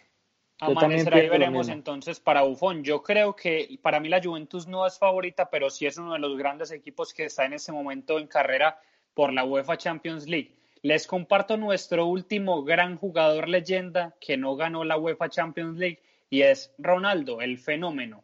Amanecer 0.62 1.13
ahí 1.13 1.30
veremos 1.30 1.69
entonces 1.69 2.19
para 2.19 2.41
Buffon. 2.41 2.84
Yo 2.84 3.02
creo 3.02 3.36
que 3.36 3.80
para 3.82 4.00
mí 4.00 4.10
la 4.10 4.22
Juventus 4.22 4.67
no 4.67 4.86
es 4.86 4.98
favorita, 4.98 5.50
pero 5.50 5.69
sí 5.69 5.86
es 5.86 5.98
uno 5.98 6.13
de 6.13 6.19
los 6.19 6.38
grandes 6.38 6.72
equipos 6.72 7.13
que 7.13 7.26
está 7.26 7.45
en 7.45 7.54
ese 7.54 7.72
momento 7.72 8.19
en 8.19 8.28
carrera 8.28 8.80
por 9.13 9.32
la 9.32 9.45
UEFA 9.45 9.78
Champions 9.78 10.28
League. 10.28 10.56
Les 10.82 11.08
comparto 11.08 11.56
nuestro 11.56 12.06
último 12.06 12.63
gran 12.63 12.98
jugador 12.98 13.48
leyenda 13.48 14.15
que 14.19 14.38
no 14.38 14.56
ganó 14.56 14.84
la 14.84 14.98
UEFA 14.98 15.30
Champions 15.30 15.78
League 15.78 16.02
y 16.30 16.41
es 16.41 16.74
Ronaldo, 16.78 17.41
el 17.41 17.58
fenómeno. 17.58 18.24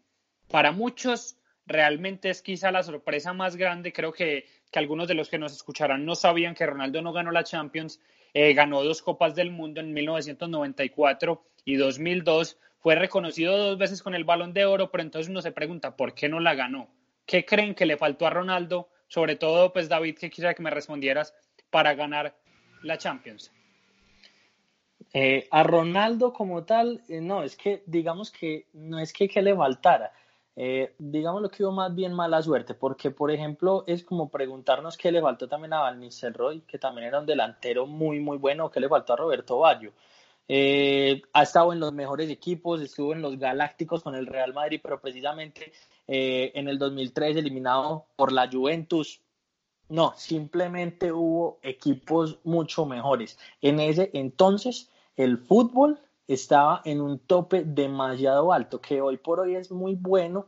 Para 0.50 0.72
muchos 0.72 1.38
realmente 1.66 2.30
es 2.30 2.42
quizá 2.42 2.72
la 2.72 2.84
sorpresa 2.84 3.34
más 3.34 3.56
grande. 3.56 3.94
Creo 3.94 4.12
que, 4.12 4.46
que 4.72 4.80
algunos 4.80 5.08
de 5.08 5.16
los 5.16 5.30
que 5.30 5.38
nos 5.38 5.54
escucharán 5.54 6.06
no 6.06 6.16
sabían 6.16 6.54
que 6.54 6.66
Ronaldo 6.66 7.02
no 7.02 7.14
ganó 7.14 7.32
la 7.32 7.44
Champions. 7.44 8.02
Eh, 8.34 8.54
ganó 8.54 8.84
dos 8.84 9.02
Copas 9.02 9.36
del 9.36 9.52
Mundo 9.52 9.80
en 9.80 9.94
1994 9.94 11.44
y 11.66 11.76
2002, 11.76 12.58
fue 12.80 12.96
reconocido 12.96 13.58
dos 13.58 13.78
veces 13.78 14.04
con 14.04 14.14
el 14.14 14.24
balón 14.24 14.54
de 14.54 14.66
oro, 14.66 14.92
pero 14.92 15.02
entonces 15.02 15.30
uno 15.30 15.42
se 15.42 15.52
pregunta, 15.52 15.98
¿por 15.98 16.14
qué 16.14 16.30
no 16.30 16.40
la 16.40 16.54
ganó? 16.54 16.88
¿Qué 17.26 17.44
creen 17.44 17.74
que 17.74 17.88
le 17.88 17.98
faltó 17.98 18.28
a 18.28 18.30
Ronaldo? 18.30 18.90
Sobre 19.08 19.36
todo, 19.36 19.74
pues 19.74 19.90
David, 19.90 20.18
que 20.20 20.30
quisiera 20.30 20.54
que 20.54 20.62
me 20.62 20.70
respondieras 20.70 21.34
para 21.72 21.96
ganar 21.96 22.36
la 22.84 22.98
Champions. 22.98 23.52
Eh, 25.14 25.48
a 25.50 25.64
Ronaldo 25.64 26.34
como 26.34 26.64
tal, 26.66 27.02
eh, 27.08 27.22
no, 27.22 27.42
es 27.42 27.56
que 27.56 27.84
digamos 27.86 28.32
que 28.32 28.68
no 28.74 29.00
es 29.00 29.14
que, 29.14 29.28
le 29.42 29.56
faltara, 29.56 30.12
eh, 30.56 30.94
digamos 30.98 31.42
lo 31.42 31.50
que 31.50 31.64
hubo 31.64 31.72
más 31.72 31.96
bien 31.96 32.14
mala 32.14 32.42
suerte, 32.42 32.74
porque 32.74 33.12
por 33.12 33.32
ejemplo 33.32 33.84
es 33.88 34.04
como 34.04 34.30
preguntarnos 34.30 34.98
qué 34.98 35.12
le 35.12 35.22
faltó 35.22 35.48
también 35.48 35.74
a 35.74 35.80
Van 35.80 36.00
Nistelrooy, 36.00 36.62
que 36.68 36.78
también 36.78 37.08
era 37.08 37.20
un 37.20 37.26
delantero 37.26 37.86
muy 37.86 38.20
muy 38.20 38.38
bueno, 38.38 38.70
qué 38.70 38.80
le 38.80 38.90
faltó 38.90 39.14
a 39.14 39.18
Roberto 39.18 39.58
Baggio. 39.60 39.94
Eh, 40.48 41.24
ha 41.34 41.44
estado 41.44 41.74
en 41.74 41.80
los 41.80 41.94
mejores 41.94 42.30
equipos, 42.30 42.82
estuvo 42.82 43.14
en 43.14 43.22
los 43.22 43.38
Galácticos 43.40 44.04
con 44.04 44.16
el 44.16 44.28
Real 44.28 44.54
Madrid, 44.54 44.80
pero 44.82 45.02
precisamente 45.02 45.74
eh, 46.08 46.52
en 46.56 46.68
el 46.68 46.78
2003 46.78 47.38
eliminado 47.38 48.06
por 48.16 48.32
la 48.32 48.50
Juventus. 48.52 49.22
No, 49.90 50.14
simplemente 50.16 51.12
hubo 51.12 51.60
equipos 51.62 52.40
mucho 52.44 52.86
mejores. 52.86 53.38
En 53.62 53.80
ese 53.80 54.12
entonces 54.14 54.90
el 55.16 55.38
fútbol 55.38 56.00
estaba 56.28 56.82
en 56.86 57.02
un 57.02 57.20
tope 57.20 57.64
demasiado 57.64 58.52
alto, 58.52 58.82
que 58.82 59.02
hoy 59.02 59.18
por 59.18 59.40
hoy 59.40 59.56
es 59.56 59.72
muy 59.72 59.96
bueno, 59.96 60.48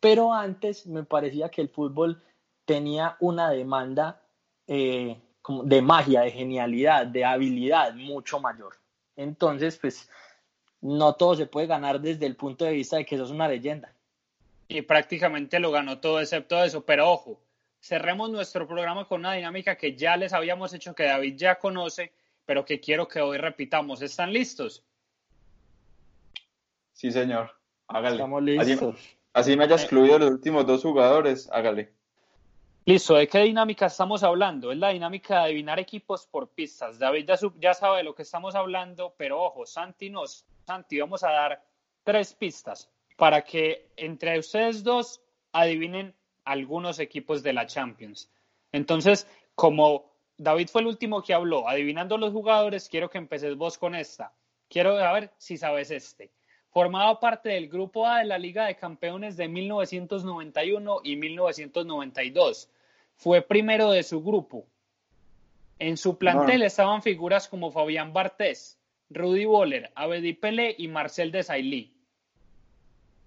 pero 0.00 0.32
antes 0.32 0.86
me 0.86 1.04
parecía 1.04 1.50
que 1.50 1.60
el 1.60 1.68
fútbol 1.68 2.22
tenía 2.64 3.16
una 3.20 3.50
demanda 3.50 4.22
eh, 4.66 5.20
de 5.64 5.82
magia, 5.82 6.22
de 6.22 6.30
genialidad, 6.30 7.06
de 7.06 7.24
habilidad 7.24 7.94
mucho 7.94 8.40
mayor. 8.40 8.74
Entonces, 9.18 9.76
pues, 9.78 10.08
no 10.80 11.14
todo 11.14 11.34
se 11.34 11.46
puede 11.46 11.66
ganar 11.66 12.00
desde 12.00 12.24
el 12.24 12.36
punto 12.36 12.64
de 12.64 12.72
vista 12.72 12.96
de 12.96 13.04
que 13.04 13.16
eso 13.16 13.24
es 13.24 13.30
una 13.30 13.48
leyenda. 13.48 13.92
Y 14.68 14.82
prácticamente 14.82 15.58
lo 15.58 15.72
ganó 15.72 15.98
todo 15.98 16.20
excepto 16.20 16.62
eso, 16.62 16.84
pero 16.84 17.10
ojo, 17.10 17.40
cerremos 17.80 18.30
nuestro 18.30 18.68
programa 18.68 19.08
con 19.08 19.20
una 19.20 19.32
dinámica 19.32 19.76
que 19.76 19.96
ya 19.96 20.16
les 20.16 20.32
habíamos 20.32 20.72
hecho, 20.72 20.94
que 20.94 21.02
David 21.02 21.34
ya 21.36 21.58
conoce, 21.58 22.12
pero 22.46 22.64
que 22.64 22.78
quiero 22.78 23.08
que 23.08 23.20
hoy 23.20 23.38
repitamos. 23.38 24.02
¿Están 24.02 24.32
listos? 24.32 24.84
Sí, 26.92 27.10
señor. 27.10 27.50
Hágale. 27.88 28.16
Estamos 28.16 28.42
listos. 28.44 29.18
Así, 29.32 29.56
me 29.56 29.64
haya 29.64 29.74
excluido 29.74 30.18
los 30.20 30.30
últimos 30.30 30.64
dos 30.64 30.82
jugadores, 30.82 31.50
hágale. 31.50 31.92
Listo, 32.88 33.16
¿de 33.16 33.28
qué 33.28 33.40
dinámica 33.40 33.84
estamos 33.84 34.22
hablando? 34.22 34.72
Es 34.72 34.78
la 34.78 34.88
dinámica 34.88 35.34
de 35.34 35.40
adivinar 35.42 35.78
equipos 35.78 36.26
por 36.26 36.48
pistas. 36.48 36.98
David 36.98 37.28
ya, 37.60 37.74
sabe 37.74 37.98
de 37.98 38.02
lo 38.02 38.14
que 38.14 38.22
estamos 38.22 38.54
hablando, 38.54 39.12
pero 39.18 39.42
ojo, 39.42 39.66
Santi 39.66 40.08
nos, 40.08 40.46
Santi, 40.64 40.98
vamos 40.98 41.22
a 41.22 41.30
dar 41.30 41.62
tres 42.02 42.32
pistas 42.32 42.90
para 43.18 43.44
que 43.44 43.90
entre 43.94 44.38
ustedes 44.38 44.82
dos 44.82 45.20
adivinen 45.52 46.14
algunos 46.46 46.98
equipos 46.98 47.42
de 47.42 47.52
la 47.52 47.66
Champions. 47.66 48.30
Entonces, 48.72 49.28
como 49.54 50.10
David 50.38 50.68
fue 50.68 50.80
el 50.80 50.86
último 50.86 51.22
que 51.22 51.34
habló, 51.34 51.68
adivinando 51.68 52.16
los 52.16 52.32
jugadores, 52.32 52.88
quiero 52.88 53.10
que 53.10 53.18
empeces 53.18 53.54
vos 53.54 53.76
con 53.76 53.94
esta. 53.94 54.32
Quiero 54.66 54.94
ver 54.94 55.30
si 55.36 55.58
sabes 55.58 55.90
este. 55.90 56.30
Formaba 56.70 57.20
parte 57.20 57.50
del 57.50 57.68
Grupo 57.68 58.06
A 58.06 58.20
de 58.20 58.24
la 58.24 58.38
Liga 58.38 58.64
de 58.64 58.76
Campeones 58.76 59.36
de 59.36 59.46
1991 59.46 61.00
y 61.04 61.16
1992 61.16 62.70
fue 63.18 63.42
primero 63.42 63.90
de 63.90 64.02
su 64.02 64.22
grupo. 64.22 64.66
En 65.78 65.96
su 65.96 66.18
plantel 66.18 66.62
estaban 66.62 67.02
figuras 67.02 67.48
como 67.48 67.70
Fabián 67.70 68.12
Bartés, 68.12 68.80
Rudy 69.10 69.44
Boller, 69.44 69.92
Abedi 69.94 70.32
Pelé 70.32 70.74
y 70.78 70.88
Marcel 70.88 71.30
Desailly. 71.30 71.94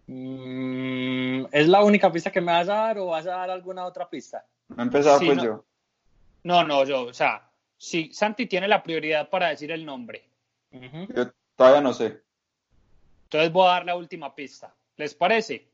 Mm, 0.07 1.45
¿Es 1.51 1.67
la 1.67 1.83
única 1.83 2.11
pista 2.11 2.31
que 2.31 2.41
me 2.41 2.51
vas 2.51 2.67
a 2.69 2.75
dar 2.75 2.97
o 2.97 3.07
vas 3.07 3.25
a 3.27 3.31
dar 3.31 3.49
alguna 3.49 3.85
otra 3.85 4.09
pista? 4.09 4.45
Ha 4.75 4.81
empezado 4.81 5.19
pues 5.19 5.37
no, 5.37 5.43
yo. 5.43 5.65
No, 6.43 6.63
no, 6.63 6.83
yo, 6.85 7.03
o 7.03 7.13
sea, 7.13 7.49
sí, 7.77 8.11
Santi 8.13 8.47
tiene 8.47 8.67
la 8.67 8.83
prioridad 8.83 9.29
para 9.29 9.49
decir 9.49 9.71
el 9.71 9.85
nombre. 9.85 10.23
Yo 10.71 11.31
todavía 11.55 11.81
no 11.81 11.93
sé. 11.93 12.21
Entonces 13.23 13.51
voy 13.51 13.67
a 13.67 13.71
dar 13.71 13.85
la 13.85 13.95
última 13.95 14.33
pista. 14.33 14.73
¿Les 14.95 15.13
parece? 15.13 15.67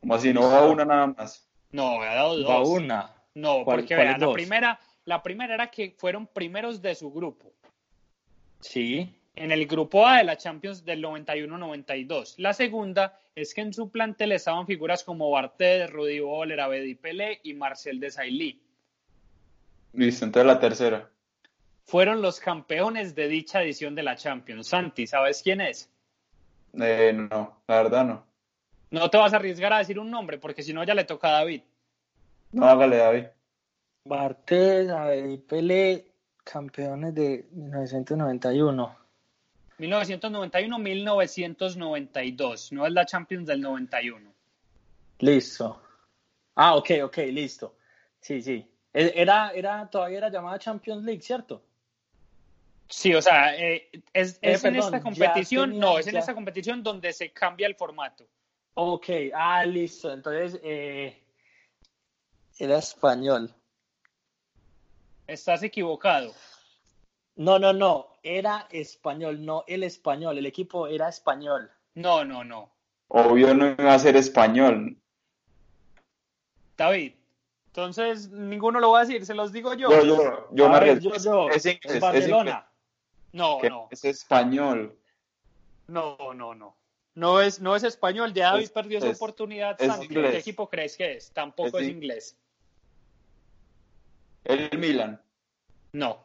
Como 0.00 0.14
así, 0.14 0.32
no 0.32 0.42
va 0.42 0.66
una 0.66 0.84
nada 0.84 1.08
más. 1.08 1.48
No, 1.72 2.02
he 2.02 2.06
dado 2.06 2.36
dos. 2.36 2.48
Va 2.48 2.62
una. 2.62 3.15
No, 3.36 3.66
porque 3.66 3.94
vean, 3.94 4.18
la 4.18 4.32
primera, 4.32 4.80
la 5.04 5.22
primera 5.22 5.52
era 5.52 5.70
que 5.70 5.94
fueron 5.98 6.26
primeros 6.26 6.80
de 6.80 6.94
su 6.94 7.12
grupo. 7.12 7.52
Sí. 8.60 9.14
En 9.34 9.52
el 9.52 9.66
grupo 9.66 10.06
A 10.06 10.16
de 10.16 10.24
la 10.24 10.38
Champions 10.38 10.86
del 10.86 11.04
91-92. 11.04 12.36
La 12.38 12.54
segunda 12.54 13.20
es 13.34 13.52
que 13.52 13.60
en 13.60 13.74
su 13.74 13.90
plantel 13.90 14.32
estaban 14.32 14.66
figuras 14.66 15.04
como 15.04 15.30
Bartet, 15.30 15.90
Rudy 15.90 16.20
Boller, 16.20 16.58
Abedi 16.58 16.94
Pelé 16.94 17.40
y 17.42 17.52
Marcel 17.52 18.00
Desailly. 18.00 18.58
Listo, 19.92 20.24
entonces 20.24 20.46
la 20.46 20.58
tercera. 20.58 21.10
Fueron 21.84 22.22
los 22.22 22.40
campeones 22.40 23.14
de 23.14 23.28
dicha 23.28 23.62
edición 23.62 23.94
de 23.94 24.02
la 24.02 24.16
Champions. 24.16 24.68
Santi, 24.68 25.06
¿sabes 25.06 25.42
quién 25.42 25.60
es? 25.60 25.90
Eh, 26.72 27.12
no, 27.12 27.60
la 27.68 27.82
verdad 27.82 28.06
no. 28.06 28.26
No 28.90 29.10
te 29.10 29.18
vas 29.18 29.34
a 29.34 29.36
arriesgar 29.36 29.74
a 29.74 29.78
decir 29.78 29.98
un 29.98 30.10
nombre, 30.10 30.38
porque 30.38 30.62
si 30.62 30.72
no 30.72 30.82
ya 30.84 30.94
le 30.94 31.04
toca 31.04 31.28
a 31.28 31.32
David. 31.32 31.60
No, 32.52 32.66
hágale, 32.66 32.96
David. 32.96 33.24
Bartés, 34.04 34.88
David 34.88 35.40
Pelé, 35.40 36.12
campeones 36.44 37.14
de 37.14 37.46
1991. 37.52 38.96
1991-1992, 39.78 42.72
no 42.72 42.86
es 42.86 42.92
la 42.92 43.04
Champions 43.04 43.46
del 43.46 43.60
91. 43.60 44.32
Listo. 45.18 45.82
Ah, 46.54 46.76
ok, 46.76 46.90
ok, 47.04 47.18
listo. 47.30 47.76
Sí, 48.20 48.40
sí. 48.40 48.66
E, 48.92 49.12
era, 49.14 49.50
era, 49.50 49.90
todavía 49.90 50.18
era 50.18 50.30
llamada 50.30 50.58
Champions 50.58 51.04
League, 51.04 51.20
¿cierto? 51.20 51.62
Sí, 52.88 53.14
o 53.14 53.20
sea, 53.20 53.56
eh, 53.56 53.90
es, 54.12 54.38
eh, 54.42 54.58
en 54.62 54.76
esta 54.76 55.00
competición, 55.00 55.76
no, 55.78 55.98
es 55.98 56.06
en 56.06 56.16
esta 56.16 56.34
competición 56.34 56.82
donde 56.82 57.12
se 57.12 57.32
cambia 57.32 57.66
el 57.66 57.74
formato. 57.74 58.26
Ok, 58.74 59.06
ah, 59.34 59.64
listo. 59.66 60.12
Entonces, 60.12 60.60
eh, 60.62 61.20
era 62.58 62.78
español. 62.78 63.54
Estás 65.26 65.62
equivocado. 65.62 66.32
No, 67.36 67.58
no, 67.58 67.72
no. 67.72 68.08
Era 68.22 68.66
español, 68.70 69.44
no 69.44 69.64
el 69.66 69.82
español. 69.82 70.38
El 70.38 70.46
equipo 70.46 70.86
era 70.86 71.08
español. 71.08 71.70
No, 71.94 72.24
no, 72.24 72.44
no. 72.44 72.70
Obvio 73.08 73.54
no 73.54 73.70
iba 73.70 73.94
a 73.94 73.98
ser 73.98 74.16
español. 74.16 74.96
David. 76.76 77.12
Entonces, 77.68 78.30
ninguno 78.30 78.80
lo 78.80 78.92
va 78.92 79.00
a 79.00 79.04
decir, 79.04 79.26
se 79.26 79.34
los 79.34 79.52
digo 79.52 79.74
yo. 79.74 79.90
Yo, 79.90 80.04
yo, 80.04 80.48
yo 80.50 80.68
me 80.68 80.80
ver, 80.80 80.98
yo, 80.98 81.12
yo. 81.16 81.50
Es, 81.50 81.66
es 81.66 82.00
Barcelona. 82.00 82.66
no, 83.32 83.60
no. 83.62 83.88
Es 83.90 84.04
español. 84.04 84.98
No, 85.86 86.16
no, 86.34 86.54
no. 86.54 86.76
No 87.14 87.40
es, 87.40 87.60
no 87.60 87.74
es 87.74 87.82
español, 87.82 88.34
ya 88.34 88.52
David 88.52 88.70
perdió 88.70 89.00
su 89.00 89.08
oportunidad. 89.08 89.78
Santi, 89.78 90.08
¿qué 90.08 90.38
equipo 90.38 90.68
crees 90.68 90.96
que 90.96 91.16
es? 91.16 91.30
Tampoco 91.32 91.78
es 91.78 91.88
inglés. 91.88 92.36
El 94.46 94.78
Milan. 94.78 95.20
No. 95.92 96.18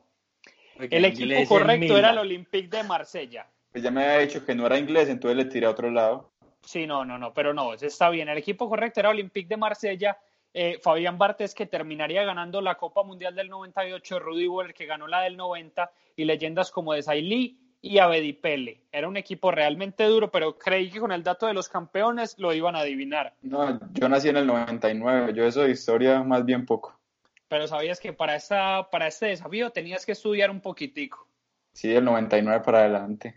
el 0.77 1.05
equipo 1.05 1.45
correcto 1.47 1.97
era 1.97 2.12
el 2.12 2.19
Olympique 2.19 2.67
de 2.67 2.84
Marsella. 2.84 3.47
Pues 3.71 3.84
ya 3.84 3.91
me 3.91 4.03
había 4.03 4.19
dicho 4.19 4.45
que 4.45 4.53
no 4.53 4.65
era 4.65 4.77
inglés, 4.77 5.10
entonces 5.10 5.38
le 5.38 5.45
tiré 5.45 5.65
a 5.65 5.71
otro 5.71 5.89
lado. 5.89 6.29
Sí, 6.63 6.86
no, 6.86 7.03
no, 7.03 7.17
no, 7.17 7.34
pero 7.34 7.53
no, 7.53 7.73
está 7.73 8.10
bien. 8.10 8.29
El 8.29 8.38
equipo 8.38 8.69
correcto 8.69 8.99
era 8.99 9.10
Olympique 9.10 9.47
de 9.47 9.57
Marsella. 9.57 10.17
Eh, 10.53 10.79
Fabián 10.81 11.17
Bartes 11.17 11.55
que 11.55 11.65
terminaría 11.65 12.23
ganando 12.25 12.60
la 12.62 12.75
Copa 12.75 13.03
Mundial 13.03 13.34
del 13.34 13.49
98, 13.49 14.19
Rudy 14.19 14.47
Boller 14.47 14.73
que 14.73 14.86
ganó 14.86 15.07
la 15.07 15.21
del 15.21 15.38
90 15.38 15.89
y 16.17 16.25
leyendas 16.25 16.71
como 16.71 16.93
de 16.93 17.01
Sailly 17.01 17.57
y 17.81 17.97
Abedi 17.99 18.34
Pele. 18.34 18.81
Era 18.91 19.07
un 19.07 19.15
equipo 19.15 19.49
realmente 19.49 20.03
duro, 20.03 20.29
pero 20.29 20.57
creí 20.57 20.91
que 20.91 20.99
con 20.99 21.13
el 21.13 21.23
dato 21.23 21.47
de 21.47 21.53
los 21.53 21.69
campeones 21.69 22.38
lo 22.38 22.53
iban 22.53 22.75
a 22.75 22.79
adivinar. 22.79 23.34
No, 23.41 23.79
yo 23.93 24.10
nací 24.10 24.27
en 24.27 24.38
el 24.38 24.45
99, 24.45 25.34
yo 25.34 25.45
eso 25.45 25.62
de 25.62 25.71
historia 25.71 26.21
más 26.21 26.45
bien 26.45 26.65
poco 26.65 27.00
pero 27.51 27.67
sabías 27.67 27.99
que 27.99 28.13
para, 28.13 28.35
esta, 28.37 28.89
para 28.89 29.07
este 29.07 29.25
desafío 29.25 29.71
tenías 29.71 30.05
que 30.05 30.13
estudiar 30.13 30.49
un 30.49 30.61
poquitico. 30.61 31.27
Sí, 31.73 31.89
del 31.89 32.05
99 32.05 32.63
para 32.63 32.79
adelante. 32.79 33.35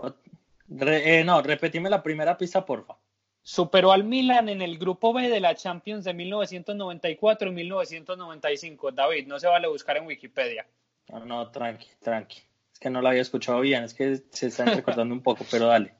Eh, 0.81 1.23
no, 1.23 1.43
repetime 1.43 1.91
la 1.91 2.01
primera 2.01 2.39
pista, 2.39 2.65
porfa. 2.65 2.97
Superó 3.43 3.91
al 3.91 4.03
Milan 4.03 4.49
en 4.49 4.63
el 4.63 4.79
grupo 4.79 5.13
B 5.13 5.29
de 5.29 5.41
la 5.41 5.53
Champions 5.53 6.05
de 6.05 6.15
1994-1995. 6.15 8.95
David, 8.95 9.27
no 9.27 9.39
se 9.39 9.45
vale 9.45 9.67
buscar 9.67 9.97
en 9.97 10.07
Wikipedia. 10.07 10.65
No, 11.09 11.25
no, 11.25 11.51
tranqui, 11.51 11.87
tranqui. 12.01 12.41
Es 12.71 12.79
que 12.79 12.89
no 12.89 13.01
lo 13.01 13.09
había 13.09 13.21
escuchado 13.21 13.61
bien, 13.61 13.83
es 13.83 13.93
que 13.93 14.21
se 14.31 14.47
está 14.47 14.65
recordando 14.65 15.13
un 15.13 15.21
poco, 15.21 15.45
pero 15.49 15.67
dale. 15.67 15.93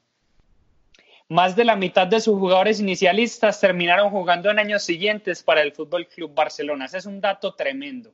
Más 1.28 1.56
de 1.56 1.64
la 1.64 1.76
mitad 1.76 2.08
de 2.08 2.22
sus 2.22 2.40
jugadores 2.40 2.80
inicialistas 2.80 3.60
terminaron 3.60 4.10
jugando 4.10 4.50
en 4.50 4.58
años 4.58 4.84
siguientes 4.84 5.44
para 5.44 5.62
el 5.62 5.74
Fútbol 5.74 6.08
Club 6.08 6.34
Barcelona. 6.34 6.86
Ese 6.86 6.98
es 6.98 7.06
un 7.06 7.22
dato 7.22 7.54
tremendo. 7.54 8.14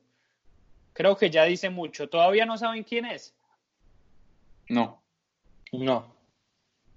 Creo 0.92 1.16
que 1.16 1.30
ya 1.30 1.46
dice 1.46 1.70
mucho. 1.70 2.10
¿Todavía 2.10 2.46
no 2.46 2.58
saben 2.58 2.84
quién 2.84 3.06
es? 3.06 3.34
No. 4.68 5.02
No. 5.72 6.14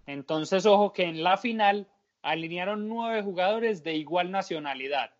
Entonces, 0.06 0.66
ojo 0.66 0.92
que 0.92 1.04
en 1.04 1.22
la 1.22 1.36
final 1.36 1.86
alinearon 2.22 2.88
nueve 2.88 3.22
jugadores 3.22 3.84
de 3.84 3.94
igual 3.94 4.30
nacionalidad. 4.30 5.10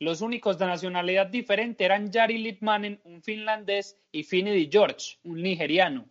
Los 0.00 0.20
únicos 0.20 0.58
de 0.58 0.66
nacionalidad 0.66 1.26
diferente 1.26 1.84
eran 1.84 2.12
Jari 2.12 2.38
Litmanen, 2.38 3.00
un 3.04 3.22
finlandés, 3.22 3.96
y 4.10 4.24
Finidi 4.24 4.68
George, 4.70 5.18
un 5.24 5.42
nigeriano. 5.42 6.06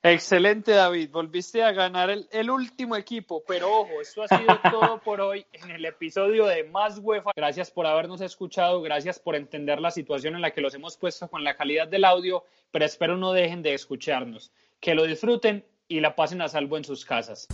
Excelente, 0.02 0.72
David. 0.72 1.11
Volviste 1.11 1.62
a 1.62 1.72
ganar 1.72 2.11
el, 2.11 2.28
el 2.30 2.50
último 2.50 2.96
equipo, 2.96 3.42
pero 3.46 3.80
ojo, 3.80 4.00
esto 4.00 4.22
ha 4.22 4.28
sido 4.28 4.58
todo 4.70 5.00
por 5.00 5.20
hoy 5.20 5.44
en 5.52 5.70
el 5.70 5.84
episodio 5.84 6.46
de 6.46 6.64
Más 6.64 6.98
UEFA. 7.02 7.32
Gracias 7.34 7.70
por 7.70 7.87
habernos 7.87 8.20
escuchado, 8.20 8.80
gracias 8.80 9.18
por 9.18 9.34
entender 9.34 9.80
la 9.80 9.90
situación 9.90 10.37
en 10.37 10.42
la 10.42 10.52
que 10.52 10.61
los 10.61 10.74
hemos 10.74 10.96
puesto 10.96 11.28
con 11.28 11.42
la 11.42 11.56
calidad 11.56 11.88
del 11.88 12.04
audio, 12.04 12.44
pero 12.70 12.84
espero 12.84 13.16
no 13.16 13.32
dejen 13.32 13.62
de 13.62 13.74
escucharnos. 13.74 14.52
Que 14.80 14.94
lo 14.94 15.04
disfruten 15.04 15.64
y 15.88 16.00
la 16.00 16.14
pasen 16.14 16.42
a 16.42 16.48
salvo 16.48 16.76
en 16.76 16.84
sus 16.84 17.04
casas. 17.04 17.48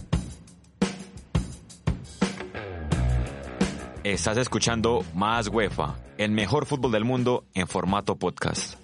Estás 4.04 4.36
escuchando 4.36 5.02
Más 5.14 5.48
UEFA, 5.48 5.96
el 6.18 6.30
mejor 6.30 6.66
fútbol 6.66 6.92
del 6.92 7.06
mundo 7.06 7.44
en 7.54 7.66
formato 7.66 8.16
podcast. 8.16 8.83